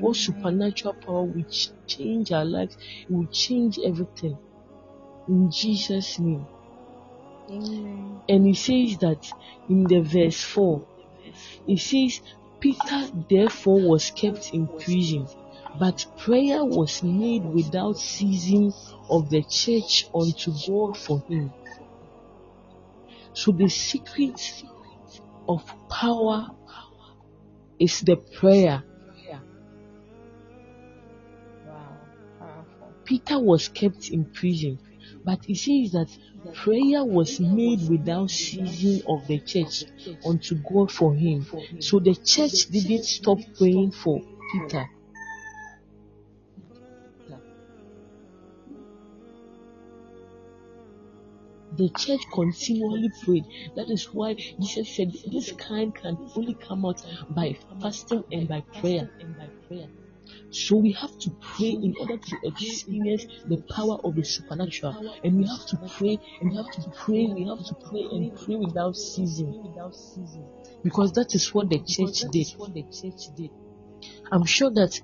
God's 0.00 0.20
supernatural 0.20 0.94
power 1.04 1.24
will 1.24 1.44
change 1.86 2.32
our 2.32 2.44
lives, 2.44 2.76
it 3.08 3.12
will 3.12 3.28
change 3.32 3.78
everything 3.84 4.38
in 5.28 5.50
Jesus' 5.50 6.18
name. 6.18 6.46
Amen. 7.50 8.20
And 8.28 8.46
he 8.46 8.54
says 8.54 8.98
that 8.98 9.30
in 9.68 9.84
the 9.84 10.00
verse 10.00 10.42
4, 10.42 10.84
he 11.66 11.76
says, 11.76 12.20
Peter 12.60 13.08
therefore 13.30 13.80
was 13.80 14.10
kept 14.10 14.52
in 14.52 14.66
prison, 14.66 15.26
but 15.78 16.04
prayer 16.16 16.64
was 16.64 17.02
made 17.02 17.44
without 17.44 17.98
ceasing 17.98 18.72
of 19.08 19.30
the 19.30 19.42
church 19.44 20.06
unto 20.14 20.52
God 20.66 20.96
for 20.96 21.20
him. 21.28 21.52
So 23.32 23.52
the 23.52 23.68
secret 23.68 24.64
of 25.48 25.62
power 25.88 26.50
is 27.78 28.00
the 28.00 28.16
prayer. 28.16 28.82
Peter 33.04 33.38
was 33.38 33.68
kept 33.68 34.10
in 34.10 34.26
prison, 34.26 34.78
but 35.24 35.40
it 35.48 35.56
says 35.56 35.92
that 35.92 36.08
prayer 36.54 37.04
was 37.04 37.40
made 37.40 37.88
without 37.88 38.30
ceasing 38.30 39.02
of 39.06 39.26
the 39.26 39.38
church 39.40 39.84
unto 40.24 40.54
God 40.56 40.90
for 40.90 41.14
him. 41.14 41.46
So 41.80 41.98
the 41.98 42.14
church 42.14 42.66
didn't 42.66 43.04
stop 43.04 43.38
praying 43.56 43.92
for 43.92 44.20
Peter. 44.52 44.88
The 51.76 51.90
church 51.90 52.22
continually 52.32 53.10
prayed. 53.22 53.44
That 53.76 53.88
is 53.88 54.12
why 54.12 54.34
Jesus 54.34 54.96
said 54.96 55.12
this 55.30 55.52
kind 55.52 55.94
can 55.94 56.18
only 56.34 56.54
come 56.54 56.84
out 56.84 57.00
by 57.30 57.56
fasting 57.80 58.24
and 58.32 58.48
by 58.48 58.62
prayer 58.80 59.08
and 59.20 59.36
by 59.36 59.46
prayer. 59.68 59.86
So 60.50 60.76
we 60.76 60.92
have 60.92 61.18
to 61.18 61.30
pray 61.40 61.70
in 61.70 61.94
order 62.00 62.16
to 62.16 62.36
experience 62.44 63.26
the 63.46 63.58
power 63.74 63.98
of 64.04 64.14
the 64.14 64.24
supernatural. 64.24 65.14
And 65.24 65.36
we 65.36 65.46
have 65.46 65.66
to 65.66 65.76
pray 65.96 66.18
and 66.40 66.50
we 66.50 66.56
have 66.56 66.70
to 66.70 66.90
pray, 66.94 67.26
we 67.26 67.44
have 67.46 67.64
to 67.66 67.74
pray 67.74 68.06
and 68.10 68.34
pray 68.36 68.56
without 68.56 68.96
ceasing. 68.96 69.74
Because 70.82 71.12
that 71.12 71.34
is 71.34 71.54
what 71.54 71.70
the 71.70 71.78
church 71.86 72.22
did. 72.30 73.50
I'm 74.30 74.44
sure 74.44 74.70
that 74.70 75.00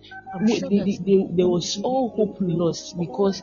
there 1.36 1.48
was 1.48 1.80
all 1.82 2.10
hope 2.10 2.36
lost 2.40 2.96
because 2.98 3.42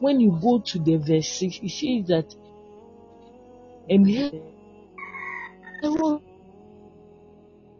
when 0.00 0.20
you 0.20 0.38
go 0.40 0.60
to 0.60 0.78
the 0.78 0.96
verse 0.96 1.28
6, 1.28 1.60
it 1.62 1.70
says 1.70 2.08
that 2.08 2.34
and 3.88 4.06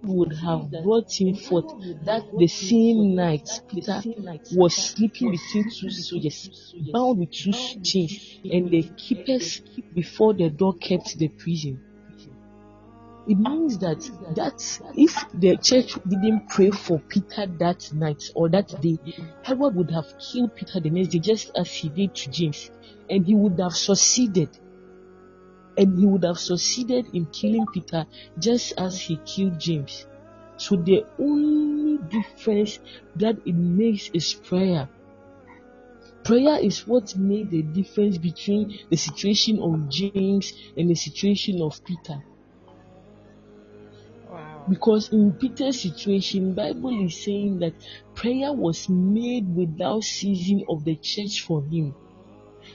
would 0.07 0.33
have 0.35 0.71
brought 0.83 1.13
him 1.13 1.35
forth 1.35 1.73
that 2.05 2.25
the 2.39 2.47
same 2.47 3.15
night 3.15 3.49
Peter 3.69 4.03
was 4.55 4.75
sleeping 4.75 5.31
between 5.31 5.71
two 5.71 5.91
soldiers, 5.91 6.75
bound 6.93 7.19
with 7.19 7.31
two 7.31 7.53
chains, 7.83 8.39
and 8.51 8.71
the 8.71 8.83
keepers 8.97 9.61
before 9.95 10.35
the 10.35 10.49
door 10.51 10.75
kept 10.75 11.19
the 11.19 11.29
prison. 11.29 11.81
It 13.29 13.39
means 13.39 13.79
that 13.79 14.01
that 14.37 14.81
if 14.97 15.13
the 15.35 15.57
church 15.57 15.99
didn't 16.09 16.49
pray 16.49 16.71
for 16.71 17.01
Peter 17.01 17.47
that 17.59 17.93
night 17.93 18.23
or 18.37 18.49
that 18.51 18.81
day, 18.81 18.99
Herod 19.43 19.75
would 19.75 19.91
have 19.91 20.07
killed 20.21 20.55
Peter 20.55 20.79
the 20.79 20.91
next 20.91 21.09
day, 21.09 21.19
just 21.19 21.51
as 21.57 21.73
he 21.73 21.89
did 21.89 22.15
to 22.15 22.31
James, 22.31 22.71
and 23.11 23.27
he 23.27 23.35
would 23.35 23.59
have 23.59 23.75
succeeded 23.75 24.49
and 25.77 25.99
he 25.99 26.07
would 26.07 26.25
have 26.25 26.39
succeeded 26.39 27.07
in 27.13 27.27
killing 27.27 27.67
Peter 27.73 28.07
just 28.39 28.73
as 28.79 29.01
he 29.01 29.19
killed 29.25 29.59
James. 29.59 30.07
So 30.57 30.77
the 30.77 31.05
only 31.19 31.99
difference 32.09 32.79
that 33.17 33.37
it 33.45 33.55
makes 33.55 34.11
is 34.15 34.35
prayer. 34.35 34.89
Prayer 36.25 36.59
is 36.59 36.87
what 36.87 37.17
made 37.17 37.51
the 37.51 37.63
difference 37.63 38.19
between 38.19 38.79
the 38.91 38.97
situation 38.97 39.61
of 39.61 39.89
James 39.89 40.53
and 40.77 40.91
the 40.91 40.95
situation 40.95 41.63
of 41.63 41.85
Peter. 41.85 42.23
Wow. 44.29 44.65
Because 44.69 45.13
in 45.13 45.33
Peter's 45.33 45.81
situation, 45.81 46.55
Bible 46.55 47.05
is 47.05 47.23
saying 47.23 47.61
that 47.61 47.75
prayer 48.15 48.53
was 48.53 48.89
made 48.89 49.55
without 49.55 50.03
ceasing 50.03 50.65
of 50.69 50.85
the 50.85 50.97
church 50.97 51.43
for 51.43 51.63
him. 51.63 51.95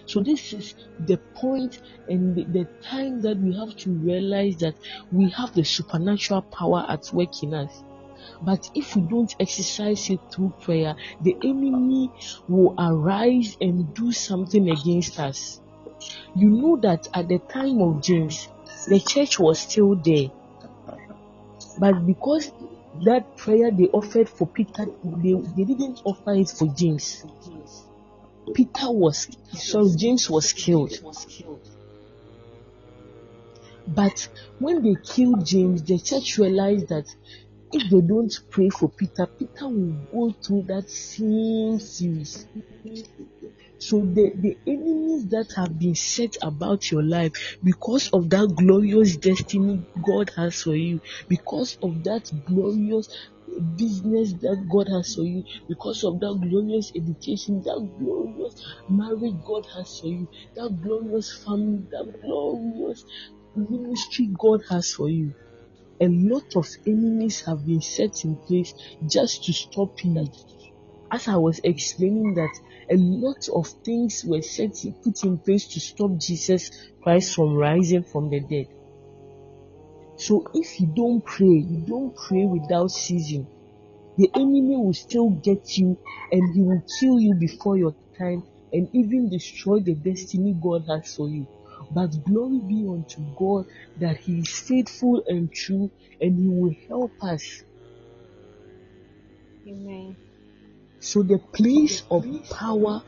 So 0.05 0.21
this 0.21 0.53
is 0.53 0.75
the 1.00 1.17
point 1.36 1.81
and 2.07 2.36
the, 2.36 2.43
the 2.45 2.67
time 2.83 3.21
that 3.21 3.38
we 3.38 3.55
have 3.55 3.75
to 3.77 3.91
realize 3.91 4.57
that 4.57 4.75
we 5.12 5.29
have 5.31 5.53
the 5.53 5.63
supernatural 5.63 6.41
power 6.43 6.86
at 6.88 7.12
work 7.13 7.43
in 7.43 7.53
us. 7.53 7.83
But 8.41 8.69
if 8.75 8.95
we 8.95 9.01
don't 9.03 9.36
exercise 9.39 10.10
it 10.10 10.19
through 10.31 10.53
prayer, 10.62 10.95
the 11.21 11.36
enemy 11.43 12.12
will 12.48 12.75
arise 12.77 13.57
and 13.62 13.93
do 13.93 14.12
something 14.12 14.69
against 14.69 15.19
us. 15.19 15.62
You 16.36 16.50
know 16.50 16.77
that 16.77 17.07
at 17.13 17.27
the 17.27 17.39
time 17.39 17.81
of 17.81 18.01
James, 18.01 18.48
the 18.88 19.00
church 19.00 19.39
was 19.39 19.60
still 19.60 19.95
there. 19.95 20.29
But 21.79 22.05
because 22.05 22.51
that 23.05 23.38
prayer 23.38 23.71
they 23.71 23.88
offered 23.88 24.29
for 24.29 24.48
Peter, 24.48 24.86
they, 25.03 25.33
they 25.55 25.63
didn't 25.63 26.01
offer 26.03 26.33
it 26.33 26.50
for 26.50 26.67
James. 26.67 27.24
Peter 28.53 28.91
was, 28.91 29.27
so 29.53 29.89
James 29.96 30.29
was 30.29 30.53
killed. 30.53 30.93
But 33.88 34.29
when 34.60 34.84
they 34.84 34.96
killed 35.03 35.46
James, 35.46 35.84
the 35.84 36.00
church 36.00 36.38
realized 36.38 36.89
that 36.89 37.05
if 37.74 37.89
they 37.89 38.01
don't 38.01 38.34
pray 38.50 38.70
for 38.70 38.89
Peter, 38.89 39.27
Peter 39.39 39.67
will 39.67 39.96
go 40.12 40.36
through 40.46 40.63
that 40.67 40.89
same 40.89 41.79
series. 41.79 42.48
So 43.79 44.01
the, 44.01 44.31
the 44.36 44.58
enemies 44.67 45.27
that 45.29 45.53
have 45.55 45.79
been 45.79 45.96
set 45.96 46.38
about 46.41 46.91
your 46.91 47.01
life 47.03 47.58
because 47.63 48.10
of 48.10 48.29
that 48.29 48.53
glorious 48.55 49.17
destiny 49.17 49.86
God 50.05 50.29
has 50.36 50.62
for 50.62 50.75
you, 50.75 51.01
because 51.27 51.77
of 51.81 52.03
that 52.03 52.29
glorious 52.46 53.08
business 53.75 54.34
that 54.41 54.67
God 54.72 54.88
has 54.89 55.13
for 55.15 55.24
you, 55.24 55.43
because 55.67 56.03
of 56.03 56.20
that 56.20 56.39
glorious 56.50 56.91
education, 56.96 57.62
that 57.63 57.89
glorious 58.00 58.55
marriage 58.89 59.36
God 59.46 59.65
has 59.75 60.00
for 60.00 60.08
you, 60.08 60.27
that 60.55 60.79
glorious 60.81 61.31
family, 61.43 61.88
that 61.91 62.13
glorious 62.22 63.03
ministry 63.55 64.29
God 64.39 64.62
has 64.70 64.91
for 64.91 65.10
you. 65.10 65.34
A 66.00 66.08
lot 66.08 66.55
of 66.55 66.67
enemies 66.88 67.43
have 67.46 67.65
been 67.65 67.81
set 67.81 68.24
in 68.24 68.38
place 68.48 68.74
just 69.08 69.43
to 69.43 69.53
stop 69.53 69.91
you. 70.03 70.25
As 71.12 71.27
I 71.27 71.36
was 71.36 71.60
explaining 71.63 72.36
that 72.36 72.50
a 72.89 72.96
lot 72.98 73.38
of 73.53 73.67
things 73.86 74.24
were 74.25 74.41
set 74.41 74.72
put 75.03 75.24
in 75.24 75.38
place 75.39 75.67
to 75.67 75.79
stop 75.79 76.12
Jesus 76.17 76.70
Christ 77.03 77.36
from 77.36 77.53
rising 77.55 78.03
from 78.03 78.29
the 78.29 78.39
dead. 78.39 78.67
So 80.22 80.46
if 80.56 80.80
you 80.80 80.88
don't 80.96 81.25
pray, 81.25 81.48
you 81.72 81.86
don't 81.88 82.16
pray 82.28 82.46
without 82.46 82.92
ceasing, 82.92 83.50
the 84.18 84.30
enemy 84.36 84.78
will 84.78 84.94
still 84.94 85.32
get 85.32 85.78
you 85.78 86.00
and 86.32 86.56
he 86.56 86.62
will 86.63 86.84
kill 87.00 87.20
you 87.20 87.36
before 87.36 87.78
your 87.78 87.96
time 88.18 88.44
and 88.74 88.90
even 88.94 89.30
destroy 89.30 89.80
the 89.82 89.96
destiny 89.96 90.56
God 90.62 90.84
has 90.90 91.13
for 91.16 91.30
you. 91.30 91.48
But 91.92 92.12
glory 92.28 92.62
be 92.68 92.88
unto 92.90 93.22
God 93.38 93.66
that 93.98 94.18
He 94.20 94.40
is 94.42 94.51
faithful 94.51 95.24
and 95.28 95.51
true 95.54 95.92
and 96.22 96.38
He 96.40 96.48
will 96.50 96.75
help 96.90 97.13
us. 97.22 97.44
Amen. 99.68 100.18
So 101.00 101.24
the 101.24 101.40
place 101.56 102.04
of 102.12 102.25
power 102.51 103.04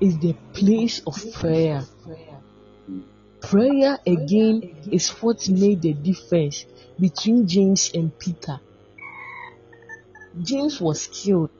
is 0.00 0.18
the 0.20 0.34
place 0.54 1.02
of 1.06 1.16
prayer. 1.34 1.82
Prayer 3.40 3.98
again 4.06 4.76
is 4.90 5.08
what 5.22 5.48
made 5.48 5.82
the 5.82 5.94
difference 5.94 6.66
between 6.98 7.46
James 7.46 7.90
and 7.94 8.16
Peter. 8.18 8.60
James 10.42 10.80
was 10.80 11.06
killed, 11.06 11.50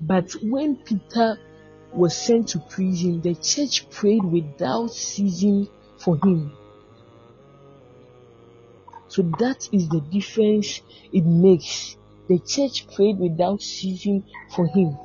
but 0.00 0.32
when 0.42 0.76
Peter 0.76 1.38
was 1.92 2.16
sent 2.16 2.48
to 2.48 2.58
prison, 2.58 3.20
the 3.20 3.34
church 3.34 3.88
prayed 3.90 4.24
without 4.24 4.90
ceasing 4.90 5.68
for 5.98 6.16
him. 6.16 6.52
So 9.08 9.22
that 9.38 9.68
is 9.72 9.88
the 9.88 10.00
difference 10.00 10.80
it 11.12 11.24
makes. 11.24 11.96
The 12.28 12.38
church 12.38 12.86
prayed 12.94 13.18
without 13.18 13.62
ceasing 13.62 14.24
for 14.50 14.66
him. 14.66 14.96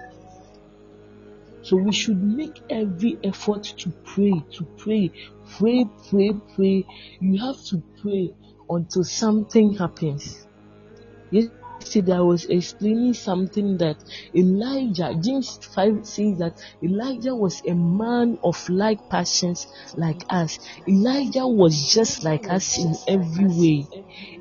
So 1.61 1.77
we 1.77 1.91
should 1.91 2.21
make 2.23 2.61
every 2.69 3.17
effort 3.23 3.63
to 3.63 3.91
pray, 4.03 4.43
to 4.53 4.65
pray, 4.77 5.11
pray, 5.57 5.85
pray, 6.09 6.31
pray. 6.55 6.85
You 7.19 7.39
have 7.45 7.63
to 7.65 7.83
pray 8.01 8.33
until 8.69 9.03
something 9.03 9.75
happens. 9.75 10.47
Yes, 11.31 11.47
yesterday 11.79 12.13
I 12.13 12.21
was 12.21 12.45
explaining 12.45 13.13
something 13.13 13.77
that 13.77 13.97
Elijah, 14.35 15.15
James 15.19 15.57
5 15.73 16.05
says 16.05 16.37
that 16.39 16.61
Elijah 16.83 17.35
was 17.35 17.61
a 17.65 17.73
man 17.73 18.37
of 18.43 18.69
like 18.69 19.09
passions 19.09 19.67
like 19.95 20.21
us. 20.29 20.59
Elijah 20.87 21.47
was 21.47 21.91
just 21.93 22.23
like 22.23 22.49
us 22.49 22.77
in 22.77 22.95
every 23.07 23.47
way. 23.47 23.87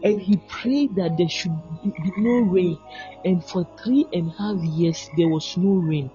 And 0.03 0.21
he 0.21 0.37
prayed 0.49 0.97
that 0.97 1.17
there 1.17 1.29
should 1.29 1.57
be 1.83 2.13
no 2.19 2.41
rain. 2.41 2.79
And 3.25 3.45
for 3.45 3.67
three 3.83 4.07
and 4.13 4.31
a 4.31 4.33
half 4.33 4.63
years 4.63 5.09
there 5.17 5.29
was 5.29 5.57
no 5.57 5.71
rain. 5.75 6.11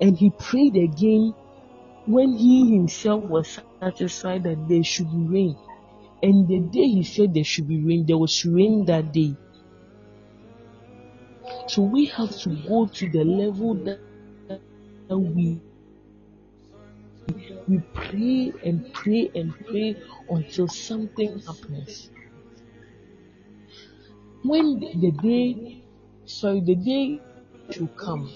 And 0.00 0.16
he 0.16 0.30
prayed 0.30 0.76
again 0.76 1.34
when 2.06 2.32
he 2.32 2.72
himself 2.72 3.24
was 3.24 3.58
satisfied 3.80 4.44
that 4.44 4.68
there 4.68 4.82
should 4.84 5.10
be 5.10 5.18
rain. 5.18 5.56
And 6.22 6.48
the 6.48 6.60
day 6.60 6.88
he 6.88 7.02
said 7.02 7.34
there 7.34 7.44
should 7.44 7.68
be 7.68 7.82
rain, 7.82 8.06
there 8.06 8.18
was 8.18 8.44
rain 8.44 8.84
that 8.86 9.12
day. 9.12 9.36
So 11.68 11.82
we 11.82 12.06
have 12.06 12.30
to 12.40 12.56
go 12.68 12.86
to 12.86 13.10
the 13.10 13.24
level 13.24 13.74
that, 13.84 14.00
we 15.08 15.60
we 17.68 17.78
pray 17.94 18.52
and 18.64 18.92
pray 18.92 19.30
and 19.34 19.54
pray 19.66 19.96
until 20.28 20.68
something 20.68 21.38
happens. 21.40 22.10
When 24.42 24.80
the 24.80 25.12
day, 25.22 25.84
sorry, 26.26 26.60
the 26.60 26.74
day 26.74 27.20
to 27.72 27.86
come, 27.88 28.30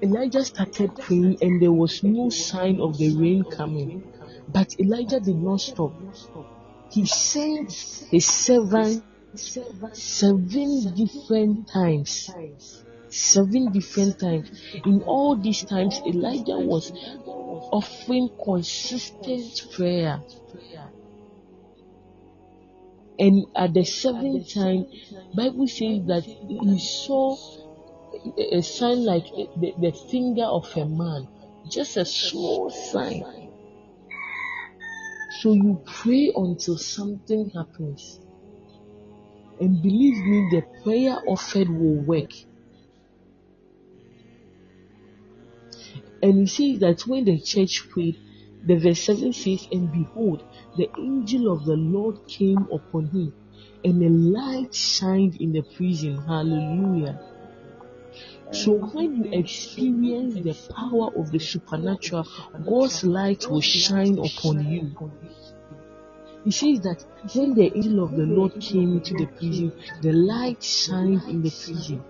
Elijah 0.00 0.44
started 0.44 0.94
praying 0.96 1.38
and 1.42 1.60
there 1.60 1.72
was 1.72 2.02
no 2.02 2.30
sign 2.30 2.80
of 2.80 2.96
the 2.98 3.16
rain 3.16 3.44
coming. 3.44 4.02
But 4.48 4.78
Elijah 4.78 5.20
did 5.20 5.36
not 5.36 5.60
stop. 5.60 5.92
He 6.90 7.04
sent 7.04 7.72
his 8.10 8.26
servant 8.26 9.04
seven 9.92 10.94
different 10.94 11.68
times. 11.68 12.30
Seven 13.08 13.72
different 13.72 14.18
times. 14.18 14.50
In 14.84 15.02
all 15.02 15.36
these 15.36 15.64
times, 15.64 16.00
Elijah 16.06 16.58
was 16.58 16.92
offering 17.26 18.30
consistent 18.42 19.66
prayer. 19.72 20.20
And 23.18 23.46
at 23.56 23.74
the 23.74 23.84
seventh 23.84 24.54
time, 24.54 24.86
Bible 25.34 25.66
says 25.66 26.06
that 26.06 26.22
he 26.24 26.78
saw 26.78 27.36
a 28.36 28.62
sign 28.62 29.04
like 29.04 29.24
the, 29.60 29.74
the 29.80 29.92
finger 30.10 30.44
of 30.44 30.74
a 30.76 30.84
man, 30.84 31.28
just 31.70 31.96
a 31.96 32.04
small 32.04 32.70
sign. 32.70 33.24
So 35.40 35.52
you 35.52 35.80
pray 35.86 36.32
until 36.34 36.78
something 36.78 37.50
happens. 37.50 38.20
And 39.60 39.82
believe 39.82 40.18
me, 40.24 40.48
the 40.50 40.62
prayer 40.82 41.18
offered 41.26 41.68
will 41.68 42.02
work. 42.04 42.30
And 46.22 46.40
you 46.40 46.46
see 46.46 46.76
that 46.78 47.06
when 47.06 47.24
the 47.24 47.40
church 47.40 47.88
prayed, 47.90 48.18
the 48.66 48.76
verse 48.76 49.02
7 49.02 49.32
says, 49.32 49.68
And 49.70 49.92
behold, 49.92 50.42
the 50.76 50.90
angel 50.98 51.52
of 51.52 51.64
the 51.64 51.76
Lord 51.76 52.26
came 52.26 52.66
upon 52.72 53.06
him, 53.06 53.32
and 53.84 54.02
a 54.02 54.08
light 54.08 54.74
shined 54.74 55.36
in 55.40 55.52
the 55.52 55.62
prison. 55.62 56.16
Hallelujah. 56.26 57.20
So 58.50 58.72
when 58.72 59.24
you 59.24 59.38
experience 59.38 60.34
the 60.34 60.72
power 60.74 61.10
of 61.14 61.30
the 61.30 61.38
supernatural, 61.38 62.26
God's 62.64 63.04
light 63.04 63.48
will 63.48 63.60
shine 63.60 64.18
upon 64.18 64.66
you. 64.70 64.94
He 66.44 66.50
says 66.50 66.80
that 66.80 67.04
when 67.34 67.54
the 67.54 67.70
angel 67.76 68.04
of 68.04 68.12
the 68.12 68.24
Lord 68.24 68.58
came 68.60 68.92
into 68.92 69.14
the 69.14 69.26
prison, 69.26 69.72
the 70.00 70.12
light 70.12 70.62
shined 70.62 71.22
in 71.28 71.42
the 71.42 71.50
prison. 71.50 72.02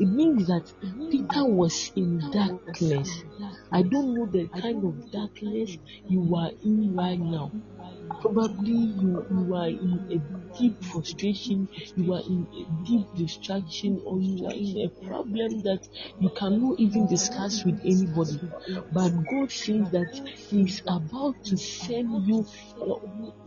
It 0.00 0.06
means 0.06 0.46
that 0.46 0.72
Peter 1.10 1.44
was 1.44 1.92
in 1.94 2.18
darkness. 2.32 3.22
I 3.70 3.82
don't 3.82 4.14
know 4.14 4.26
the 4.26 4.48
kind 4.48 4.82
of 4.84 5.12
darkness 5.12 5.76
you 6.08 6.34
are 6.34 6.50
in 6.64 6.96
right 6.96 7.20
now. 7.20 7.52
Probably 8.20 8.72
you, 8.72 9.26
you 9.30 9.54
are 9.54 9.68
in 9.68 10.08
a 10.10 10.49
deep 10.58 10.82
frustration, 10.84 11.68
you 11.96 12.14
are 12.14 12.20
in 12.20 12.46
a 12.54 12.86
deep 12.86 13.06
distraction, 13.16 14.00
or 14.04 14.18
you 14.20 14.46
are 14.46 14.52
in 14.52 14.86
a 14.86 15.06
problem 15.06 15.60
that 15.62 15.88
you 16.20 16.30
cannot 16.30 16.78
even 16.78 17.06
discuss 17.06 17.64
with 17.64 17.80
anybody. 17.84 18.40
But 18.92 19.10
God 19.30 19.50
says 19.50 19.90
that 19.90 20.12
He 20.48 20.62
is 20.62 20.82
about 20.86 21.42
to 21.44 21.56
send 21.56 22.26
you 22.26 22.46
uh, 22.80 22.94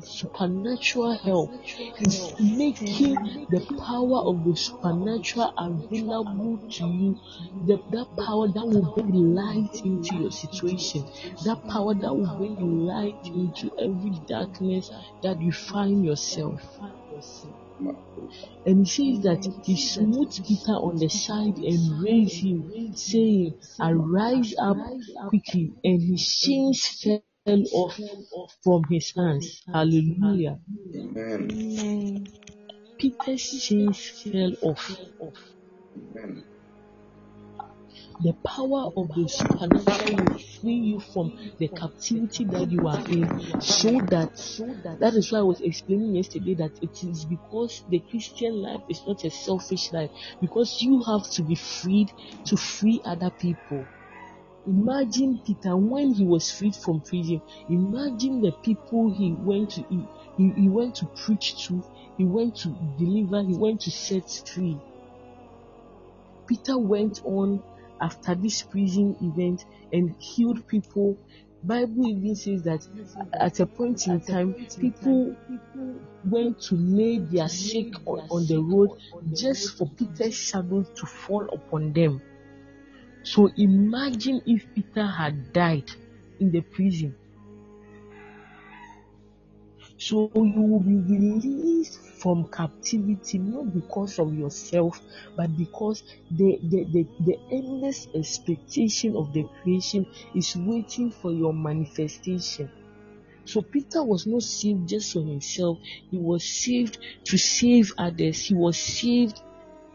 supernatural 0.03 1.17
help. 1.17 1.51
He's 1.63 2.33
making 2.39 3.47
the 3.49 3.61
power 3.85 4.19
of 4.29 4.43
the 4.45 4.55
supernatural 4.55 5.53
available 5.57 6.57
to 6.71 6.85
you. 6.85 7.19
The, 7.65 7.77
that 7.91 8.07
power 8.25 8.47
that 8.47 8.65
will 8.65 8.93
bring 8.95 9.35
light 9.35 9.81
into 9.83 10.15
your 10.15 10.31
situation. 10.31 11.05
That 11.45 11.67
power 11.69 11.93
that 11.93 12.13
will 12.13 12.37
bring 12.37 12.85
light 12.85 13.19
into 13.25 13.71
every 13.79 14.19
darkness 14.27 14.91
that 15.21 15.41
you 15.41 15.51
find 15.51 16.03
yourself. 16.05 16.61
And 18.65 18.79
he 18.79 18.85
says 18.85 19.23
that 19.23 19.45
he 19.63 19.77
smote 19.77 20.33
Peter 20.47 20.73
on 20.73 20.97
the 20.97 21.09
side 21.09 21.57
and 21.57 22.03
raised 22.03 22.43
him, 22.43 22.71
saying, 22.95 23.55
Arise 23.81 24.53
up 24.61 24.77
quickly. 25.29 25.73
And 25.83 26.01
his 26.01 26.25
chains 26.27 26.87
fell 27.03 27.63
off 27.73 27.99
from 28.63 28.83
his 28.89 29.13
hands. 29.15 29.63
Hallelujah. 29.73 30.59
Amen. 30.95 32.27
Peter's 32.99 33.43
chains 33.43 33.99
fell 34.31 34.53
off. 34.61 34.91
Amen. 35.97 36.45
The 38.21 38.33
power 38.45 38.91
of 38.95 39.07
the 39.15 39.27
supernatural 39.27 40.25
will 40.25 40.37
free 40.37 40.75
you 40.75 40.99
from 40.99 41.31
the 41.57 41.67
captivity 41.67 42.45
that 42.45 42.71
you 42.71 42.87
are 42.87 43.03
in, 43.09 43.59
so 43.59 43.99
that 44.01 44.37
so 44.37 44.67
that 44.83 44.99
that 44.99 45.15
is 45.15 45.31
why 45.31 45.39
I 45.39 45.41
was 45.41 45.61
explaining 45.61 46.15
yesterday 46.15 46.53
that 46.55 46.71
it 46.81 47.03
is 47.03 47.25
because 47.25 47.83
the 47.89 47.99
Christian 47.99 48.61
life 48.61 48.81
is 48.87 49.01
not 49.07 49.23
a 49.23 49.31
selfish 49.31 49.91
life, 49.91 50.11
because 50.39 50.81
you 50.81 51.01
have 51.03 51.29
to 51.31 51.41
be 51.41 51.55
freed 51.55 52.11
to 52.45 52.55
free 52.55 53.01
other 53.03 53.31
people. 53.31 53.87
Imagine 54.67 55.39
Peter 55.45 55.75
when 55.75 56.13
he 56.13 56.23
was 56.23 56.51
freed 56.51 56.75
from 56.75 57.01
prison. 57.01 57.41
Imagine 57.67 58.41
the 58.41 58.51
people 58.63 59.11
he 59.11 59.33
went 59.33 59.71
to 59.71 59.83
he, 59.89 60.07
he, 60.37 60.49
he 60.51 60.69
went 60.69 60.95
to 60.95 61.07
preach 61.07 61.67
to, 61.67 61.83
he 62.17 62.25
went 62.25 62.55
to 62.57 62.69
deliver, 62.97 63.43
he 63.43 63.55
went 63.55 63.81
to 63.81 63.91
set 63.91 64.29
free. 64.45 64.77
Peter 66.47 66.77
went 66.77 67.21
on 67.25 67.63
after 68.03 68.35
this 68.35 68.61
prison 68.61 69.15
event 69.21 69.65
and 69.93 70.13
healed 70.19 70.67
people. 70.67 71.17
Bible 71.63 72.09
even 72.09 72.35
says 72.35 72.61
that 72.63 72.85
at 73.33 73.61
a 73.61 73.65
point 73.65 74.05
in 74.07 74.19
time, 74.19 74.53
people 74.77 75.33
went 76.25 76.61
to 76.63 76.75
lay 76.75 77.19
their 77.19 77.47
sick 77.47 77.93
on, 78.05 78.19
on 78.29 78.45
the 78.47 78.57
road 78.57 78.89
just 79.33 79.77
for 79.77 79.87
Peter's 79.97 80.35
shadow 80.35 80.83
to 80.83 81.05
fall 81.05 81.47
upon 81.53 81.93
them. 81.93 82.21
So 83.23 83.49
imagine 83.55 84.41
if 84.45 84.65
Peter 84.75 85.05
had 85.05 85.53
died 85.53 85.89
in 86.41 86.51
the 86.51 86.59
prison. 86.61 87.15
So 90.05 90.29
you 90.35 90.61
will 90.61 90.81
be 90.81 90.97
released 90.97 91.97
from 92.21 92.49
captivity 92.49 93.37
not 93.37 93.73
because 93.73 94.19
of 94.19 94.33
yourself, 94.33 95.01
but 95.37 95.55
because 95.55 96.03
the, 96.29 96.59
the, 96.63 96.83
the, 96.91 97.07
the 97.21 97.39
endless 97.51 98.07
expectation 98.13 99.15
of 99.15 99.31
the 99.31 99.45
creation 99.61 100.05
is 100.35 100.57
waiting 100.57 101.09
for 101.09 101.31
your 101.31 101.53
manifestation. 101.53 102.69
So 103.45 103.61
Peter 103.61 104.03
was 104.03 104.27
not 104.27 104.43
saved 104.43 104.89
just 104.89 105.13
for 105.13 105.21
himself, 105.21 105.77
he 106.11 106.17
was 106.17 106.43
saved 106.43 106.97
to 107.25 107.37
save 107.37 107.93
others, 107.97 108.45
he 108.45 108.55
was 108.55 108.77
saved 108.77 109.41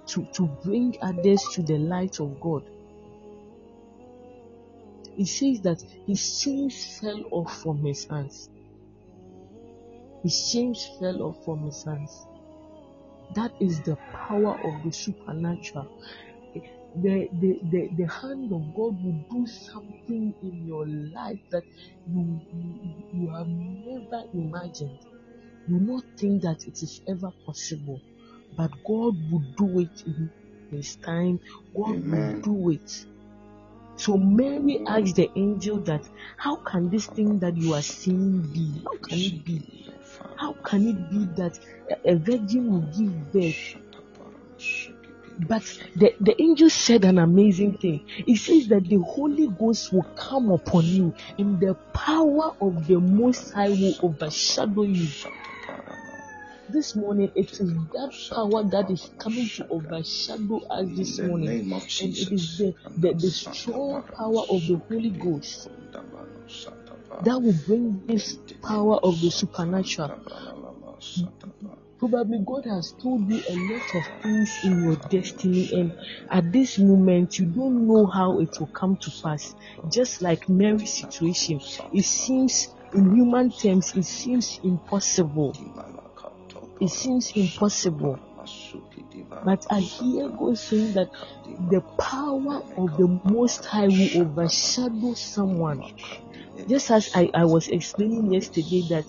to, 0.07 0.27
to 0.33 0.47
bring 0.65 0.97
others 1.03 1.43
to 1.53 1.63
the 1.63 1.77
light 1.77 2.19
of 2.19 2.41
God. 2.41 2.63
it 5.19 5.27
says 5.27 5.61
that 5.63 5.83
his 6.07 6.41
chains 6.41 6.99
fell 7.01 7.25
off 7.33 7.61
from 7.61 7.85
his 7.85 8.07
hands. 8.07 8.49
His 10.23 10.53
chains 10.53 10.89
fell 10.99 11.23
off 11.23 11.45
from 11.45 11.65
his 11.65 11.85
hands. 11.85 12.27
That 13.35 13.53
is 13.61 13.81
the 13.83 13.97
power 14.13 14.59
of 14.59 14.83
the 14.85 14.93
supernatural. 14.93 15.89
The, 17.03 17.29
the, 17.41 17.61
the, 17.71 17.89
the 17.97 18.07
hand 18.07 18.53
of 18.53 18.75
God 18.75 19.03
will 19.05 19.25
do 19.31 19.47
something 19.47 20.35
in 20.43 20.67
your 20.67 20.87
life 20.87 21.39
that 21.51 21.65
you, 22.11 22.41
you, 22.53 22.95
you 23.15 23.31
have 23.35 23.47
never 23.49 24.25
imagined. 24.33 24.99
You 25.69 25.81
not 25.81 26.05
think 26.19 26.43
that 26.43 26.67
it 26.67 26.83
is 26.83 27.03
ever 27.07 27.31
possible, 27.45 28.01
but 28.57 28.71
God 28.87 29.15
will 29.31 29.45
do 29.57 29.81
it 29.81 30.03
in 30.07 30.31
His 30.71 30.97
time. 30.97 31.39
God 31.77 31.97
Amen. 31.97 32.43
will 32.43 32.43
do 32.43 32.71
it. 32.71 33.07
So 33.99 34.17
Mary 34.17 34.81
asked 34.87 35.17
the 35.17 35.29
angel 35.37 35.81
that, 35.81 36.09
How 36.37 36.57
can 36.57 36.89
this 36.89 37.07
thing 37.07 37.41
that 37.41 37.57
you 37.57 37.75
are 37.75 37.83
seeing 37.83 38.41
be? 38.43 38.81
How 38.85 38.97
can 39.09 39.19
it 39.19 39.45
be? 39.45 39.63
How 40.37 40.53
can 40.53 40.87
it 40.87 41.11
be 41.11 41.25
that 41.37 41.59
a- 42.05 42.15
virgin 42.17 42.71
will 42.71 42.87
give 42.97 43.33
birth? 43.33 43.75
But 45.41 45.63
the, 45.97 46.15
the 46.21 46.41
angel 46.41 46.71
said 46.71 47.05
an 47.05 47.19
amazing 47.19 47.79
thing. 47.79 48.05
He 48.07 48.37
says 48.37 48.69
that 48.69 48.89
the 48.89 48.99
Holy 48.99 49.49
Ghost 49.49 49.93
will 49.93 50.07
come 50.17 50.51
upon 50.51 50.85
you, 50.85 51.15
and 51.39 51.61
the 51.61 51.75
power 51.93 52.55
of 52.61 52.87
the 52.87 53.01
Most 53.01 53.53
High 53.53 53.69
will 53.71 53.95
overshadow 54.03 54.83
you. 54.83 55.09
This 56.71 56.95
morning, 56.95 57.33
it 57.35 57.53
is 57.53 57.59
that 57.59 58.13
power 58.31 58.63
that 58.65 58.91
is 58.91 59.11
coming 59.19 59.49
to 59.57 59.67
overshadow 59.69 60.61
us 60.69 60.87
this 60.97 61.19
morning. 61.19 61.73
And 61.73 61.83
it 61.83 62.33
is 62.33 62.59
the, 62.59 62.75
the, 62.99 63.15
the 63.15 63.31
strong 63.31 64.03
power 64.03 64.43
of 64.51 64.67
the 64.67 64.81
Holy 64.89 65.11
Ghost 65.11 65.69
that 67.25 67.41
will 67.43 67.55
bring 67.67 68.03
this 68.07 68.39
power 68.63 68.97
of 68.97 69.21
the 69.21 69.31
supernatural. 69.31 70.21
Probably 71.99 72.39
God 72.47 72.65
has 72.67 72.93
told 72.93 73.29
you 73.29 73.43
a 73.49 73.55
lot 73.73 73.95
of 73.95 74.23
things 74.23 74.51
in 74.63 74.83
your 74.85 74.97
destiny, 74.97 75.69
and 75.73 75.99
at 76.31 76.53
this 76.53 76.79
moment, 76.79 77.39
you 77.39 77.47
don't 77.47 77.89
know 77.89 78.07
how 78.07 78.39
it 78.41 78.61
will 78.61 78.69
come 78.69 78.97
to 78.99 79.11
pass. 79.23 79.55
Just 79.91 80.23
like 80.23 80.49
Mary's 80.49 80.93
situation, 80.93 81.61
it 81.93 82.05
seems, 82.05 82.69
in 82.95 83.15
human 83.17 83.51
terms, 83.51 83.95
it 83.97 84.05
seems 84.05 84.61
impossible. 84.63 85.57
It 86.81 86.91
seems 86.91 87.33
impossible. 87.37 88.21
But 89.43 89.67
I 89.71 89.81
hear 89.81 90.31
God 90.31 90.59
saying 90.59 90.95
that 90.95 91.09
the 91.45 91.83
power 92.01 92.63
of 92.77 92.97
the 92.97 93.21
Most 93.25 93.65
High 93.67 93.89
will 93.89 94.11
overshadow 94.15 95.15
someone. 95.15 95.85
Just 96.69 96.91
as 96.91 97.11
I, 97.15 97.31
I 97.35 97.47
was 97.47 97.69
explaining 97.69 98.33
yesterday 98.33 98.83
that 98.91 99.07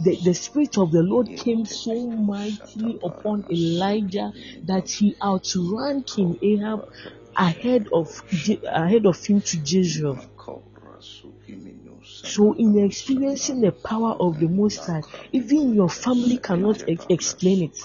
the, 0.00 0.18
the 0.24 0.34
Spirit 0.34 0.78
of 0.78 0.92
the 0.92 1.02
Lord 1.02 1.28
came 1.36 1.66
so 1.66 1.94
mightily 2.10 2.98
upon 3.04 3.44
Elijah 3.50 4.32
that 4.64 4.88
he 4.90 5.16
outran 5.22 6.04
King 6.04 6.38
Ahab 6.42 6.80
ahead 7.36 7.86
of 7.92 8.08
ahead 8.72 9.06
of 9.06 9.24
him 9.24 9.42
to 9.42 9.58
Jezreel. 9.64 10.20
So, 12.24 12.54
in 12.54 12.78
experiencing 12.78 13.60
the 13.60 13.72
power 13.72 14.12
of 14.18 14.38
the 14.40 14.48
Most 14.48 14.78
High, 14.86 15.02
even 15.32 15.74
your 15.74 15.88
family 15.90 16.38
cannot 16.38 16.82
ex- 16.88 17.06
explain 17.08 17.62
it. 17.64 17.78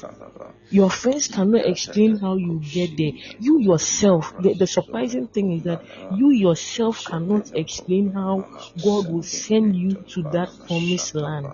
Your 0.72 0.90
friends 0.90 1.28
cannot 1.28 1.66
explain 1.66 2.18
how 2.18 2.36
you 2.36 2.60
get 2.60 2.96
there. 2.98 3.12
You 3.40 3.60
yourself, 3.60 4.34
the, 4.40 4.54
the 4.54 4.68
surprising 4.68 5.28
thing 5.28 5.52
is 5.54 5.64
that 5.64 5.82
you 6.16 6.32
yourself 6.32 7.04
cannot 7.06 7.52
explain 7.56 8.12
how 8.12 8.48
God 8.84 9.12
will 9.12 9.24
send 9.24 9.76
you 9.76 9.96
to 10.14 10.24
that 10.32 10.50
promised 10.68 11.16
land. 11.16 11.48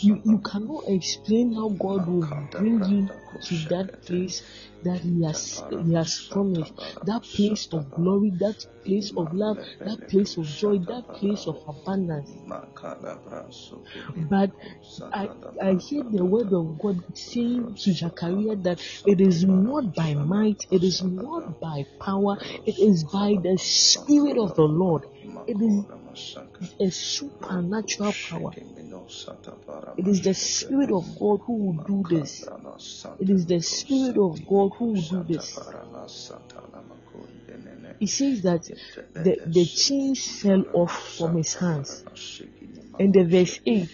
You, 0.00 0.20
you 0.24 0.38
cannot 0.38 0.84
explain 0.88 1.54
how 1.54 1.68
God 1.70 2.06
will 2.06 2.26
bring 2.50 2.84
you 2.84 3.08
to 3.42 3.54
that 3.68 4.02
place 4.04 4.42
that 4.82 5.00
He 5.00 5.24
has 5.24 5.64
He 5.70 5.94
has 5.94 6.28
promised. 6.30 6.74
That 7.04 7.22
place 7.34 7.68
of 7.72 7.92
glory, 7.94 8.32
that 8.40 8.56
place 8.86 9.12
of 9.16 9.32
love, 9.32 9.58
that 9.84 9.98
place 10.10 10.36
of 10.38 10.46
joy, 10.54 10.78
that 10.88 11.04
place 11.20 11.46
of 11.46 11.58
abundance. 11.68 12.30
But 14.16 14.50
I, 15.12 15.30
I 15.62 15.74
hear 15.76 16.04
the 16.10 16.24
word 16.26 16.52
of 16.52 16.78
God 16.78 16.98
saying 17.14 17.76
to 17.82 17.94
Zachariah 17.94 18.56
that 18.64 18.80
it 19.06 19.20
is 19.20 19.44
not 19.44 19.94
by 19.94 20.14
might, 20.14 20.66
it 20.70 20.84
is 20.84 21.02
not 21.02 21.44
by 21.60 21.84
power, 22.02 22.38
it 22.66 22.78
is 22.78 23.04
by 23.04 23.38
the 23.42 23.58
Spirit 23.58 24.38
of 24.38 24.54
the 24.56 24.64
Lord. 24.64 25.04
It 25.46 25.58
is 25.62 25.86
a 26.80 26.90
supernatural 26.90 28.12
power. 28.28 28.52
It 29.96 30.06
is 30.06 30.22
the 30.22 30.34
Spirit 30.34 30.90
of 30.90 31.04
God 31.18 31.40
who 31.44 31.54
will 31.54 31.84
do 31.84 32.02
this. 32.08 32.44
It 33.18 33.30
is 33.30 33.46
the 33.46 33.60
Spirit 33.60 34.16
of 34.16 34.46
God 34.46 34.72
who 34.78 34.92
will 34.92 35.02
do 35.02 35.24
this. 35.24 35.58
He 38.00 38.06
says 38.06 38.42
that 38.42 38.62
the, 39.14 39.36
the 39.46 39.64
chains 39.64 40.40
fell 40.40 40.64
off 40.72 41.16
from 41.16 41.36
his 41.36 41.54
hands. 41.54 42.04
And 42.98 43.12
the 43.12 43.24
verse 43.24 43.60
8, 43.66 43.88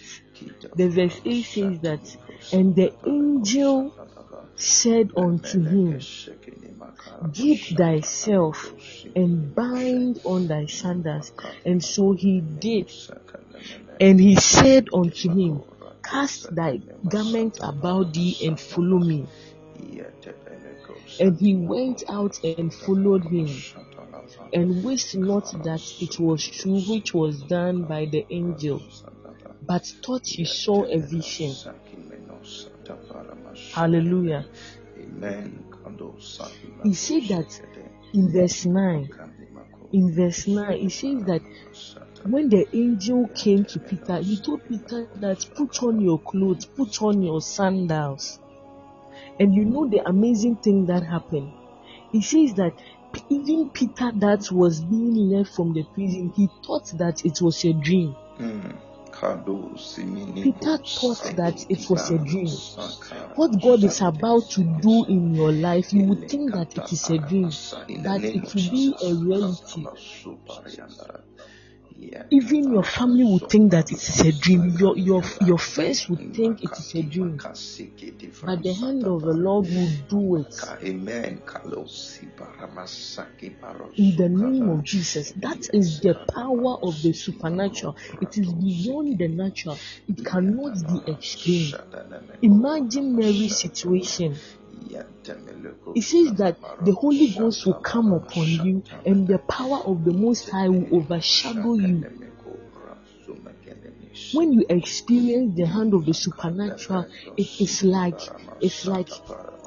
the 0.75 0.87
verse 0.89 1.21
8 1.25 1.43
says 1.43 1.79
that, 1.81 2.17
and 2.53 2.75
the 2.75 2.93
angel 3.05 3.93
said 4.55 5.11
unto 5.15 5.61
him, 5.61 5.99
Give 7.31 7.59
thyself 7.77 8.73
and 9.15 9.53
bind 9.55 10.19
on 10.25 10.47
thy 10.47 10.65
sandals. 10.67 11.31
And 11.65 11.83
so 11.83 12.13
he 12.13 12.41
did. 12.41 12.91
And 13.99 14.19
he 14.19 14.35
said 14.35 14.87
unto 14.93 15.29
him, 15.29 15.63
Cast 16.03 16.53
thy 16.55 16.81
garment 17.07 17.59
about 17.61 18.13
thee 18.13 18.37
and 18.43 18.59
follow 18.59 18.99
me. 18.99 19.27
And 21.19 21.37
he 21.39 21.55
went 21.55 22.03
out 22.09 22.37
and 22.43 22.73
followed 22.73 23.25
him, 23.25 23.47
and 24.53 24.83
wist 24.83 25.15
not 25.15 25.45
that 25.63 25.81
it 26.01 26.19
was 26.19 26.45
true 26.45 26.81
which 26.81 27.13
was 27.13 27.43
done 27.43 27.83
by 27.85 28.05
the 28.05 28.25
angel, 28.29 28.81
but 29.61 29.85
thought 30.05 30.27
he 30.27 30.45
saw 30.45 30.83
a 30.85 30.99
vision. 30.99 31.53
Hallelujah. 33.73 34.45
Amen. 34.97 35.64
He 36.83 36.93
said 36.93 37.23
that 37.29 37.61
in 38.13 38.31
verse 38.31 38.65
9, 38.65 39.09
in 39.93 40.13
verse 40.13 40.47
9, 40.47 40.79
he 40.79 40.89
says 40.89 41.23
that 41.25 41.41
when 42.25 42.49
the 42.49 42.65
angel 42.73 43.27
came 43.35 43.65
to 43.65 43.79
Peter, 43.79 44.17
he 44.17 44.37
told 44.37 44.67
Peter 44.67 45.07
that 45.17 45.45
put 45.55 45.83
on 45.83 46.01
your 46.01 46.19
clothes, 46.19 46.65
put 46.65 47.01
on 47.01 47.21
your 47.21 47.41
sandals. 47.41 48.39
And 49.39 49.53
you 49.53 49.65
know 49.65 49.87
the 49.87 50.07
amazing 50.07 50.57
thing 50.57 50.85
that 50.87 51.03
happened? 51.03 51.51
He 52.11 52.21
says 52.21 52.53
that 52.55 52.73
even 53.29 53.69
Peter 53.69 54.11
that 54.15 54.51
was 54.51 54.81
being 54.81 55.29
left 55.29 55.53
from 55.53 55.73
the 55.73 55.83
prison, 55.93 56.33
he 56.35 56.49
thought 56.65 56.87
that 56.97 57.25
it 57.25 57.41
was 57.41 57.63
a 57.63 57.73
dream. 57.73 58.15
Peter 60.41 60.77
thought 60.95 61.23
that 61.35 61.65
it 61.69 61.89
was 61.89 62.09
a 62.11 62.19
dream. 62.19 62.61
What 63.35 63.61
God 63.61 63.83
is 63.83 64.01
about 64.01 64.49
to 64.51 64.63
do 64.63 65.05
in 65.09 65.33
your 65.33 65.51
life, 65.53 65.93
you 65.93 66.03
would 66.03 66.27
think 66.29 66.53
that 66.53 66.75
it 66.77 66.91
is 66.91 67.09
a 67.09 67.19
dream, 67.19 67.59
but 67.97 68.23
it 68.33 68.53
will 68.55 68.69
be 68.69 68.97
a 69.01 69.13
reality. 69.13 69.89
Even 72.31 72.71
your 72.73 72.83
family 72.83 73.23
would 73.23 73.49
think 73.49 73.71
that 73.71 73.91
it 73.91 73.97
is 73.97 74.21
a 74.21 74.31
dream. 74.31 74.69
Your 74.79 74.97
your 74.97 75.23
your 75.45 75.57
friends 75.59 76.09
would 76.09 76.35
think 76.35 76.63
it 76.63 76.71
is 76.77 76.95
a 76.95 77.03
dream. 77.03 77.37
But 78.43 78.63
the 78.63 78.73
hand 78.73 79.05
of 79.07 79.21
the 79.21 79.33
Lord 79.33 79.67
will 79.67 79.91
do 80.09 80.35
it. 80.37 80.55
In 83.97 84.15
the 84.17 84.29
name 84.29 84.69
of 84.69 84.83
Jesus, 84.83 85.31
that 85.37 85.69
is 85.73 86.01
the 86.01 86.15
power 86.33 86.77
of 86.83 87.01
the 87.01 87.13
supernatural. 87.13 87.95
It 88.21 88.37
is 88.37 88.53
beyond 88.53 89.19
the 89.19 89.27
natural. 89.29 89.77
It 90.07 90.25
cannot 90.25 90.73
be 90.87 91.11
explained. 91.11 91.75
Imagine 92.41 93.15
Mary's 93.15 93.59
situation. 93.59 94.35
It 95.95 96.01
says 96.03 96.33
that 96.35 96.57
the 96.83 96.93
Holy 96.93 97.29
Ghost 97.29 97.65
will 97.65 97.81
come 97.81 98.13
upon 98.13 98.45
you 98.47 98.83
and 99.05 99.27
the 99.27 99.39
power 99.39 99.79
of 99.85 100.03
the 100.03 100.13
Most 100.13 100.49
High 100.49 100.69
will 100.69 100.87
overshadow 100.91 101.73
you. 101.75 102.03
When 104.33 104.53
you 104.53 104.65
experience 104.69 105.55
the 105.55 105.65
hand 105.65 105.93
of 105.93 106.05
the 106.05 106.13
supernatural, 106.13 107.05
it 107.35 107.59
is 107.59 107.83
like, 107.83 108.19
it's 108.61 108.85
like, 108.85 109.09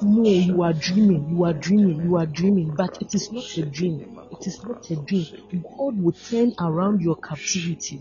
no, 0.00 0.24
you 0.28 0.62
are 0.62 0.72
dreaming, 0.72 1.28
you 1.30 1.44
are 1.44 1.52
dreaming, 1.52 2.02
you 2.02 2.16
are 2.16 2.26
dreaming, 2.26 2.74
but 2.76 2.96
it 3.00 3.14
is 3.14 3.32
not 3.32 3.44
a 3.56 3.62
dream. 3.62 4.20
It 4.30 4.46
is 4.46 4.64
not 4.64 4.88
a 4.90 4.96
dream. 4.96 5.26
God 5.76 6.00
will 6.00 6.12
turn 6.12 6.54
around 6.60 7.00
your 7.00 7.16
captivity. 7.16 8.00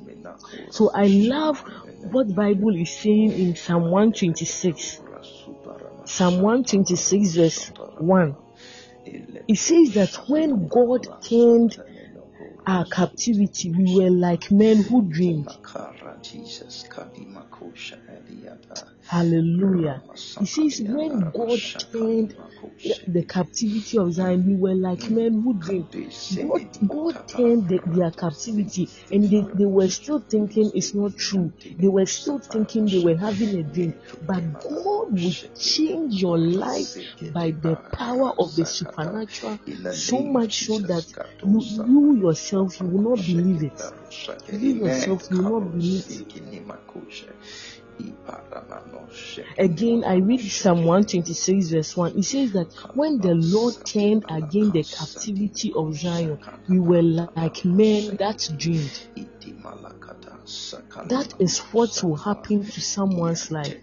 So 0.69 0.91
I 0.93 1.07
love 1.07 1.63
what 2.11 2.33
Bible 2.35 2.75
is 2.75 2.95
saying 2.95 3.31
in 3.31 3.55
Psalm 3.55 3.89
126. 3.89 5.01
Psalm 6.07 6.35
126 6.41 7.35
verse 7.35 7.71
1. 7.99 8.35
It 9.05 9.57
says 9.57 9.93
that 9.93 10.15
when 10.27 10.67
God 10.67 11.07
turned 11.21 11.77
our 12.67 12.85
captivity, 12.85 13.71
we 13.71 13.95
were 13.95 14.09
like 14.09 14.51
men 14.51 14.83
who 14.83 15.09
dreamed. 15.09 15.47
Makara 15.47 16.21
Jesus 16.21 16.85
Kadima 16.89 17.47
Kosha 17.49 17.97
Eliata. 18.09 18.89
Hallelujah. 19.07 20.03
He 20.39 20.45
says, 20.45 20.81
when 20.81 21.31
God 21.31 21.59
turned 21.93 22.35
the 23.07 23.23
captivity 23.23 23.97
of 23.97 24.11
Zion, 24.13 24.45
we 24.45 24.55
were 24.55 24.75
like 24.75 25.09
men 25.09 25.41
who 25.41 25.53
dreamed. 25.53 25.87
God, 26.35 26.87
God 26.89 27.27
turned 27.29 27.69
the, 27.69 27.79
their 27.85 28.11
captivity, 28.11 28.89
and 29.09 29.23
they, 29.23 29.45
they 29.55 29.65
were 29.65 29.87
still 29.89 30.19
thinking 30.19 30.71
it's 30.75 30.93
not 30.93 31.15
true. 31.15 31.53
They 31.79 31.87
were 31.87 32.05
still 32.05 32.39
thinking 32.39 32.87
they 32.87 32.99
were 32.99 33.15
having 33.15 33.57
a 33.57 33.63
dream. 33.63 33.93
But 34.23 34.43
God 34.59 35.13
will 35.13 35.31
change 35.57 36.21
your 36.21 36.37
life 36.37 36.97
by 37.33 37.51
the 37.51 37.77
power 37.93 38.33
of 38.37 38.55
the 38.55 38.65
supernatural, 38.65 39.57
so 39.93 40.21
much 40.21 40.65
so 40.65 40.79
that 40.79 41.05
you, 41.45 41.61
you 41.87 42.27
yourself 42.27 42.56
you 42.65 42.87
will 42.87 43.15
not 43.15 43.25
believe 43.25 43.63
it. 43.63 43.81
You 44.51 44.85
yourself 44.85 45.27
you 45.31 45.43
will 45.43 45.61
not 45.61 45.71
believe 45.71 46.05
it. 46.09 46.27
Again, 49.57 50.03
I 50.03 50.17
read 50.17 50.41
Psalm 50.41 50.83
126, 50.83 51.69
verse 51.69 51.97
1. 51.97 52.17
It 52.19 52.23
says 52.23 52.51
that 52.53 52.71
when 52.93 53.19
the 53.19 53.33
Lord 53.33 53.75
turned 53.85 54.25
again 54.29 54.71
the 54.71 54.83
captivity 54.83 55.73
of 55.75 55.95
Zion, 55.95 56.39
we 56.67 56.79
were 56.79 57.01
like 57.01 57.65
men 57.65 58.15
that 58.17 58.49
dreamed. 58.57 59.07
That 61.07 61.33
is 61.39 61.59
what 61.59 62.03
will 62.03 62.15
happen 62.15 62.63
to 62.65 62.81
someone's 62.81 63.51
life. 63.51 63.75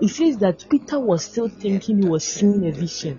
It 0.00 0.08
says 0.08 0.38
that 0.38 0.66
Peter 0.68 1.00
was 1.00 1.24
still 1.24 1.48
thinking 1.48 2.02
he 2.02 2.08
was 2.08 2.24
seeing 2.24 2.66
a 2.66 2.72
vision. 2.72 3.18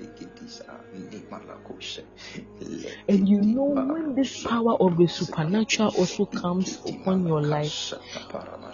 And 3.08 3.28
you 3.28 3.42
know, 3.42 3.63
when 3.63 4.15
this 4.15 4.44
power 4.44 4.76
of 4.80 4.98
the 4.98 5.08
supernatural 5.08 5.89
also 5.96 6.26
comes 6.26 6.80
upon 6.86 7.26
your 7.26 7.42
life, 7.42 7.94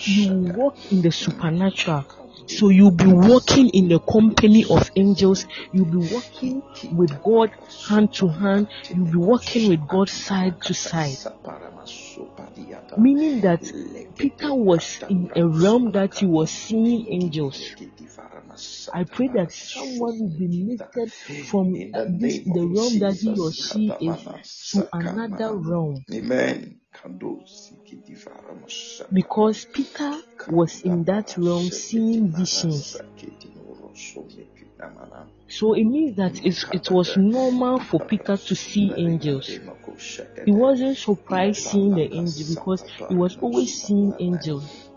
you 0.06 0.34
walk 0.56 0.76
in 0.91 1.02
the 1.02 1.12
supernatural. 1.12 2.06
So 2.48 2.70
you'll 2.70 2.91
be 2.91 3.08
walking 3.08 3.70
in 3.70 3.88
the 3.88 4.00
company 4.00 4.65
of 4.70 4.91
angels. 4.96 5.46
You'll 5.72 5.86
be 5.86 5.98
walking 5.98 6.63
with 6.96 7.22
God 7.24 7.52
hand 7.88 8.13
to 8.15 8.28
hand. 8.28 8.68
You'll 8.94 9.12
be 9.12 9.18
walking 9.18 9.70
with 9.70 9.88
God 9.88 10.10
side 10.10 10.62
to 10.63 10.74
side. 10.74 11.18
Meaning 12.98 13.41
that 13.41 13.62
Peter 14.18 14.54
was 14.54 15.00
in 15.10 15.32
a 15.36 15.48
realm 15.48 15.91
that 15.91 16.20
he 16.20 16.26
was 16.26 16.52
seeing 16.52 17.08
angels. 17.10 17.76
I 18.94 19.04
pray 19.04 19.28
that 19.30 19.52
someone 19.52 20.20
will 20.20 20.38
be 20.38 20.48
lifted 20.48 21.12
from 21.50 21.74
uh, 21.94 22.06
this 22.10 22.39
the 22.39 22.65
realm 22.76 23.00
that 23.00 23.18
he 23.20 23.38
or 23.39 23.52
she 23.52 23.91
is 24.02 24.72
to 24.72 24.88
another 24.94 25.56
realm. 25.56 26.04
Amen. 26.12 26.80
Because 29.12 29.65
Peter 29.65 30.22
was 30.50 30.82
in 30.84 31.04
that 31.04 31.38
realm 31.38 31.70
seeing 31.70 32.32
visions. 32.32 32.98
So 35.48 35.74
it 35.74 35.84
means 35.84 36.15
that 36.18 36.46
it's, 36.46 36.65
it 36.72 36.89
was 36.91 37.18
normal 37.18 37.80
for 37.80 38.00
Peter 38.00 38.38
to 38.38 38.56
see 38.56 38.94
angels. 38.98 39.48
He 39.48 40.52
wasn't 40.52 40.98
surprised 40.98 41.62
seeing 41.62 41.96
the 41.96 42.13
angel 42.13 42.56
because 42.56 42.84
he 43.10 43.15
was 43.15 43.38
always 43.38 43.82
seeing 43.82 44.13
angels. 44.20 44.89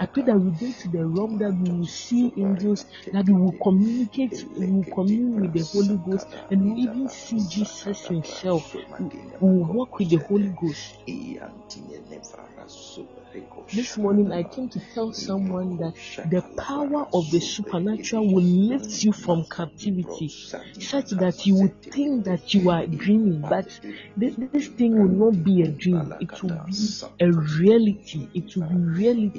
I 0.00 0.06
pray 0.06 0.22
that 0.24 0.38
we 0.38 0.50
get 0.52 0.78
to 0.80 0.88
the 0.88 1.04
realm 1.06 1.38
that 1.38 1.52
we 1.52 1.78
will 1.78 1.86
see 1.86 2.32
angels, 2.36 2.86
that 3.12 3.26
we 3.26 3.32
will 3.34 3.56
communicate, 3.62 4.44
we 4.56 4.66
will 4.66 4.84
commune 4.84 5.40
with 5.40 5.52
the 5.52 5.64
Holy 5.64 5.96
Ghost, 5.98 6.26
and 6.50 6.62
we 6.62 6.70
will 6.70 6.78
even 6.78 7.08
see 7.08 7.40
Jesus 7.48 8.06
Himself. 8.06 8.74
We 8.74 8.80
will 9.40 9.64
walk 9.64 9.98
with 9.98 10.10
the 10.10 10.16
Holy 10.16 10.48
Ghost. 10.48 10.96
This 13.72 13.96
morning, 13.98 14.32
I 14.32 14.42
came 14.44 14.68
to 14.70 14.80
tell 14.94 15.12
someone 15.12 15.76
that 15.78 15.94
the 16.30 16.42
power 16.56 17.06
of 17.12 17.30
the 17.30 17.40
supernatural 17.40 18.32
will 18.32 18.42
lift 18.42 19.02
you 19.04 19.12
from 19.12 19.44
captivity, 19.44 20.28
such 20.28 21.10
that 21.10 21.44
you 21.46 21.56
would 21.56 21.82
think 21.82 22.24
that 22.24 22.54
you 22.54 22.70
are 22.70 22.86
dreaming, 22.86 23.40
but 23.42 23.66
this, 24.16 24.34
this 24.52 24.68
thing 24.68 24.96
will 24.98 25.30
not 25.32 25.44
be 25.44 25.62
a 25.62 25.68
dream. 25.68 26.14
It 26.20 26.42
will 26.42 26.58
be 26.66 26.74
a 27.20 27.30
reality. 27.30 28.28
It 28.34 28.56
will 28.56 28.68
be 28.68 28.76
reality. 28.76 29.35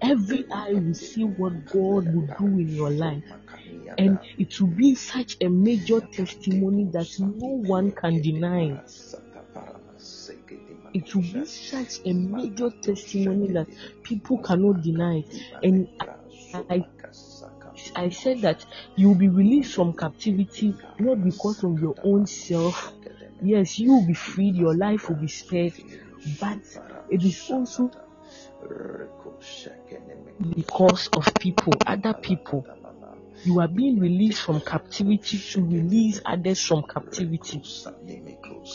Every 0.00 0.46
eye 0.50 0.72
will 0.72 0.94
see 0.94 1.24
what 1.24 1.66
God 1.66 2.12
will 2.14 2.28
do 2.38 2.58
in 2.58 2.68
your 2.68 2.90
life. 2.90 3.24
And 3.98 4.18
it 4.38 4.60
will 4.60 4.68
be 4.68 4.94
such 4.94 5.36
a 5.40 5.48
major 5.48 6.00
testimony 6.00 6.84
that 6.92 7.08
no 7.18 7.48
one 7.48 7.92
can 7.92 8.20
deny. 8.22 8.80
It 10.94 11.14
will 11.14 11.22
be 11.22 11.44
such 11.46 12.00
a 12.04 12.12
major 12.12 12.70
testimony 12.82 13.52
that 13.52 13.68
people 14.02 14.38
cannot 14.38 14.82
deny. 14.82 15.24
And 15.62 15.88
I, 16.54 16.84
I 17.94 18.08
said 18.08 18.40
that 18.42 18.64
you 18.96 19.08
will 19.08 19.14
be 19.16 19.28
released 19.28 19.74
from 19.74 19.94
captivity 19.94 20.74
not 20.98 21.22
because 21.22 21.62
of 21.64 21.80
your 21.80 21.94
own 22.02 22.26
self. 22.26 22.92
Yes, 23.42 23.78
you 23.78 23.92
will 23.92 24.06
be 24.06 24.14
freed, 24.14 24.56
your 24.56 24.74
life 24.74 25.08
will 25.08 25.16
be 25.16 25.28
spared, 25.28 25.74
but 26.40 26.58
it 27.10 27.24
is 27.24 27.50
also 27.50 27.90
because 30.54 31.08
of 31.08 31.38
people, 31.38 31.82
other 31.86 32.14
people. 32.14 32.66
You 33.44 33.60
are 33.60 33.68
being 33.68 33.98
released 34.00 34.42
from 34.42 34.60
captivity 34.60 35.38
to 35.38 35.64
release 35.64 36.20
others 36.26 36.66
from 36.66 36.84
captivity 36.84 37.62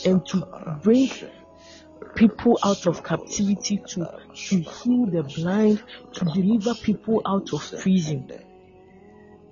and 0.06 0.26
to 0.26 0.80
bring 0.82 1.10
people 2.16 2.58
out 2.64 2.86
of 2.86 3.04
captivity, 3.04 3.78
to, 3.78 4.20
to 4.34 4.56
heal 4.60 5.06
the 5.06 5.22
blind, 5.36 5.82
to 6.14 6.24
deliver 6.26 6.74
people 6.74 7.22
out 7.26 7.52
of 7.54 7.74
prison. 7.80 8.45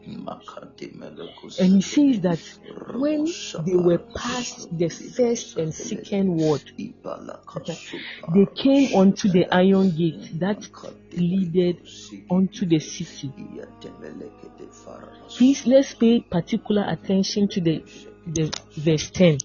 And 0.06 1.74
he 1.74 1.80
says 1.80 2.20
that 2.20 2.40
when 2.94 3.24
they 3.64 3.74
were 3.74 3.98
past 3.98 4.76
the 4.76 4.88
first 4.88 5.56
and 5.56 5.74
second 5.74 6.36
ward, 6.36 6.62
they 8.34 8.46
came 8.54 8.94
onto 8.94 9.28
the 9.28 9.46
iron 9.50 9.90
gate 9.90 10.38
that 10.40 10.66
leaded 11.12 11.88
unto 12.30 12.66
the 12.66 12.80
city. 12.80 13.32
Please 15.28 15.66
let's 15.66 15.94
pay 15.94 16.20
particular 16.20 16.84
attention 16.88 17.48
to 17.48 17.60
the, 17.60 17.82
the 18.26 18.52
verse 18.76 19.10
10. 19.10 19.38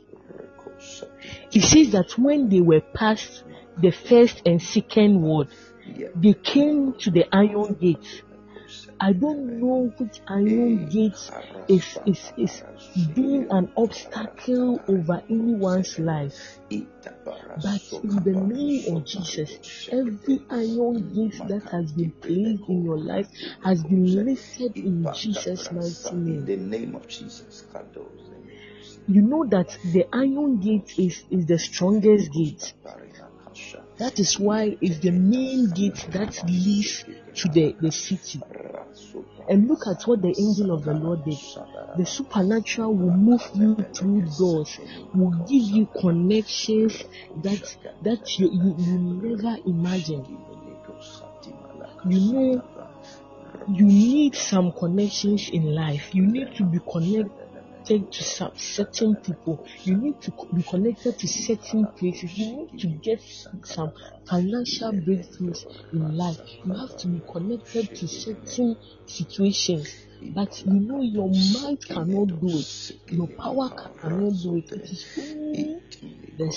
It 1.54 1.62
says 1.62 1.92
that 1.92 2.18
when 2.18 2.50
they 2.50 2.62
were 2.62 2.82
past 2.82 3.44
the 3.78 3.92
first 3.92 4.42
and 4.46 4.62
second 4.62 5.22
ward, 5.22 5.48
they 6.16 6.34
came 6.34 6.94
to 7.00 7.12
the 7.12 7.26
iron 7.34 7.74
gate. 7.76 8.24
I 9.02 9.14
don't 9.14 9.60
know 9.60 9.94
which 9.98 10.20
iron 10.28 10.84
eh, 10.84 10.92
gate 10.92 11.32
is, 11.70 11.98
is, 12.06 12.32
is 12.38 12.64
being 13.16 13.48
an 13.50 13.72
obstacle 13.78 14.82
over 14.88 15.24
anyone's 15.30 15.98
life. 16.00 16.60
But 16.70 17.82
in 18.04 18.24
the 18.24 18.34
name 18.46 18.98
of 18.98 19.06
Jesus, 19.06 19.90
every 19.92 20.42
iron 20.50 21.14
gate 21.14 21.40
that 21.48 21.64
has 21.72 21.94
been 21.94 22.12
placed 22.12 22.64
in 22.68 22.84
your 22.84 22.98
life 22.98 23.30
has 23.64 23.84
been 23.84 24.26
lifted 24.26 24.76
in 24.76 25.08
Jesus' 25.14 25.72
mighty 25.72 26.16
name. 26.16 26.40
In 26.40 26.46
the 26.46 26.58
name 26.58 26.96
of 26.96 27.08
Jesus. 27.08 27.66
You 29.08 29.22
know 29.22 29.46
that 29.46 29.78
the 29.94 30.08
iron 30.12 30.60
gate 30.60 31.00
is, 31.00 31.24
is 31.32 31.46
the 31.46 31.58
strongest 31.58 32.34
gate. 32.34 32.74
That 33.98 34.20
is 34.20 34.40
why 34.40 34.78
it's 34.82 35.00
the 35.00 35.12
main 35.12 35.72
gate 35.72 36.08
that 36.12 36.44
leads 36.46 37.04
to 37.36 37.50
the, 37.50 37.76
the 37.82 37.92
city. 37.92 38.42
And 39.50 39.68
look 39.68 39.88
at 39.88 40.04
what 40.04 40.22
the 40.22 40.30
angel 40.30 40.72
of 40.72 40.84
the 40.86 40.94
Lord 40.94 41.26
did. 41.26 41.38
The 41.98 42.06
supernatural 42.06 42.94
will 42.94 43.12
move 43.12 43.42
you 43.54 43.76
through 43.94 44.22
doors, 44.38 44.80
will 45.14 45.32
give 45.48 45.64
you 45.64 45.88
connections 46.00 47.04
that 47.44 47.76
that 48.04 48.40
you, 48.40 48.50
you, 48.52 48.76
you 48.78 49.00
never 49.00 49.58
imagined. 49.66 50.28
You 52.08 52.20
know, 52.32 52.64
you 53.68 53.86
need 53.86 54.36
some 54.36 54.72
connections 54.72 55.50
in 55.52 55.74
life. 55.74 56.14
You 56.14 56.26
need 56.26 56.56
to 56.56 56.64
be 56.64 56.80
connected 56.80 57.39
to 57.90 58.24
some 58.24 58.52
certain 58.56 59.16
people. 59.16 59.66
You 59.84 59.98
need 59.98 60.22
to 60.22 60.32
be 60.54 60.62
connected 60.62 61.18
to 61.18 61.28
certain 61.28 61.88
places. 61.98 62.38
You 62.38 62.56
need 62.58 62.80
to 62.82 62.88
get 62.88 63.22
some 63.64 63.92
financial 64.28 64.92
breakthroughs 64.92 65.66
in 65.92 66.16
life. 66.16 66.40
You 66.64 66.74
have 66.76 66.96
to 66.98 67.08
be 67.08 67.22
connected 67.32 67.96
to 67.96 68.08
certain 68.08 68.78
situations. 69.08 69.96
But 70.22 70.64
you 70.66 70.80
know 70.80 71.02
your 71.02 71.30
might 71.30 71.84
cannot 71.84 72.40
do 72.40 72.50
it. 72.50 72.92
Your 73.10 73.28
power 73.28 73.70
cannot 73.70 74.34
do 74.44 74.58
it. 74.58 74.72
It 74.72 75.98
is 76.04 76.38
the 76.38 76.52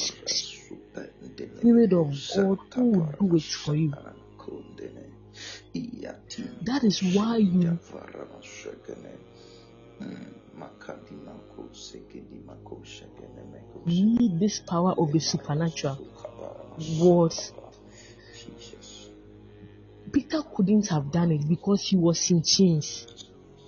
Spirit 1.57 1.92
of 1.95 2.09
God 2.37 2.59
who 2.75 2.85
will 2.90 3.09
do 3.21 3.37
it 3.37 3.42
for 3.45 3.75
you. 3.75 3.92
That 6.62 6.85
is 6.85 7.03
why 7.14 7.38
you 7.38 7.79
We 13.87 14.03
need 14.03 14.40
this 14.40 14.61
power 14.61 14.92
of 14.92 15.12
the 15.12 15.21
supernatural 15.21 15.99
was 16.99 17.53
Peter 20.12 20.42
couldn't 20.55 20.88
have 20.88 21.11
done 21.11 21.33
it 21.33 21.49
because 21.49 21.83
he 21.88 21.97
was 21.97 22.31
in 22.31 22.42
chains. 22.42 23.07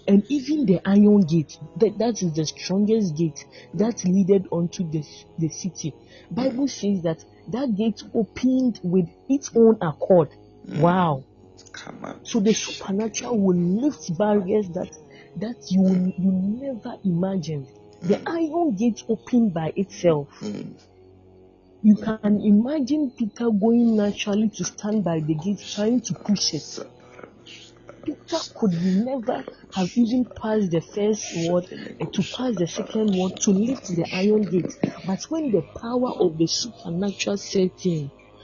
And 0.06 0.22
even 0.28 0.66
the 0.66 0.80
iron 0.84 1.22
gate, 1.22 1.56
that, 1.78 1.96
that 1.98 2.22
is 2.22 2.34
the 2.34 2.44
strongest 2.44 3.16
gate 3.16 3.46
that 3.72 4.04
leaded 4.04 4.46
onto 4.50 4.88
the, 4.90 5.02
the 5.38 5.48
city. 5.48 5.94
Bible 6.30 6.68
says 6.68 7.02
that 7.02 7.24
that 7.48 7.74
gate 7.74 8.02
opened 8.12 8.80
with 8.82 9.08
its 9.30 9.50
own 9.56 9.78
accord. 9.80 10.28
Wow. 10.68 11.24
So 12.22 12.40
the 12.40 12.52
supernatural 12.52 13.38
will 13.38 13.56
lift 13.56 14.16
barriers 14.18 14.68
that 14.70 14.90
that 15.36 15.56
you 15.70 16.12
you 16.18 16.32
never 16.32 16.96
imagined. 17.04 17.68
The 18.02 18.20
iron 18.26 18.76
gate 18.76 19.02
opened 19.08 19.54
by 19.54 19.72
itself. 19.76 20.28
Mm. 20.40 20.74
You 21.82 21.96
can 21.96 22.40
imagine 22.42 23.12
Peter 23.16 23.50
going 23.50 23.96
naturally 23.96 24.50
to 24.56 24.64
stand 24.64 25.04
by 25.04 25.20
the 25.20 25.34
gate 25.34 25.60
trying 25.74 26.02
to 26.02 26.14
push 26.14 26.54
it. 26.54 26.78
Peter 28.04 28.38
could 28.54 28.72
never 28.82 29.44
have 29.74 29.90
even 29.96 30.26
passed 30.42 30.70
the 30.72 30.80
first 30.82 31.24
word 31.48 31.66
and 32.00 32.12
to 32.12 32.22
pass 32.24 32.56
the 32.56 32.66
second 32.66 33.14
word 33.16 33.36
to 33.42 33.52
lift 33.52 33.88
the 33.88 34.06
iron 34.12 34.42
gate. 34.48 34.74
But 35.06 35.22
when 35.30 35.50
the 35.52 35.62
power 35.80 36.12
of 36.20 36.38
the 36.38 36.46
supernatural 36.48 37.38
set 37.38 37.86
in, 37.86 38.10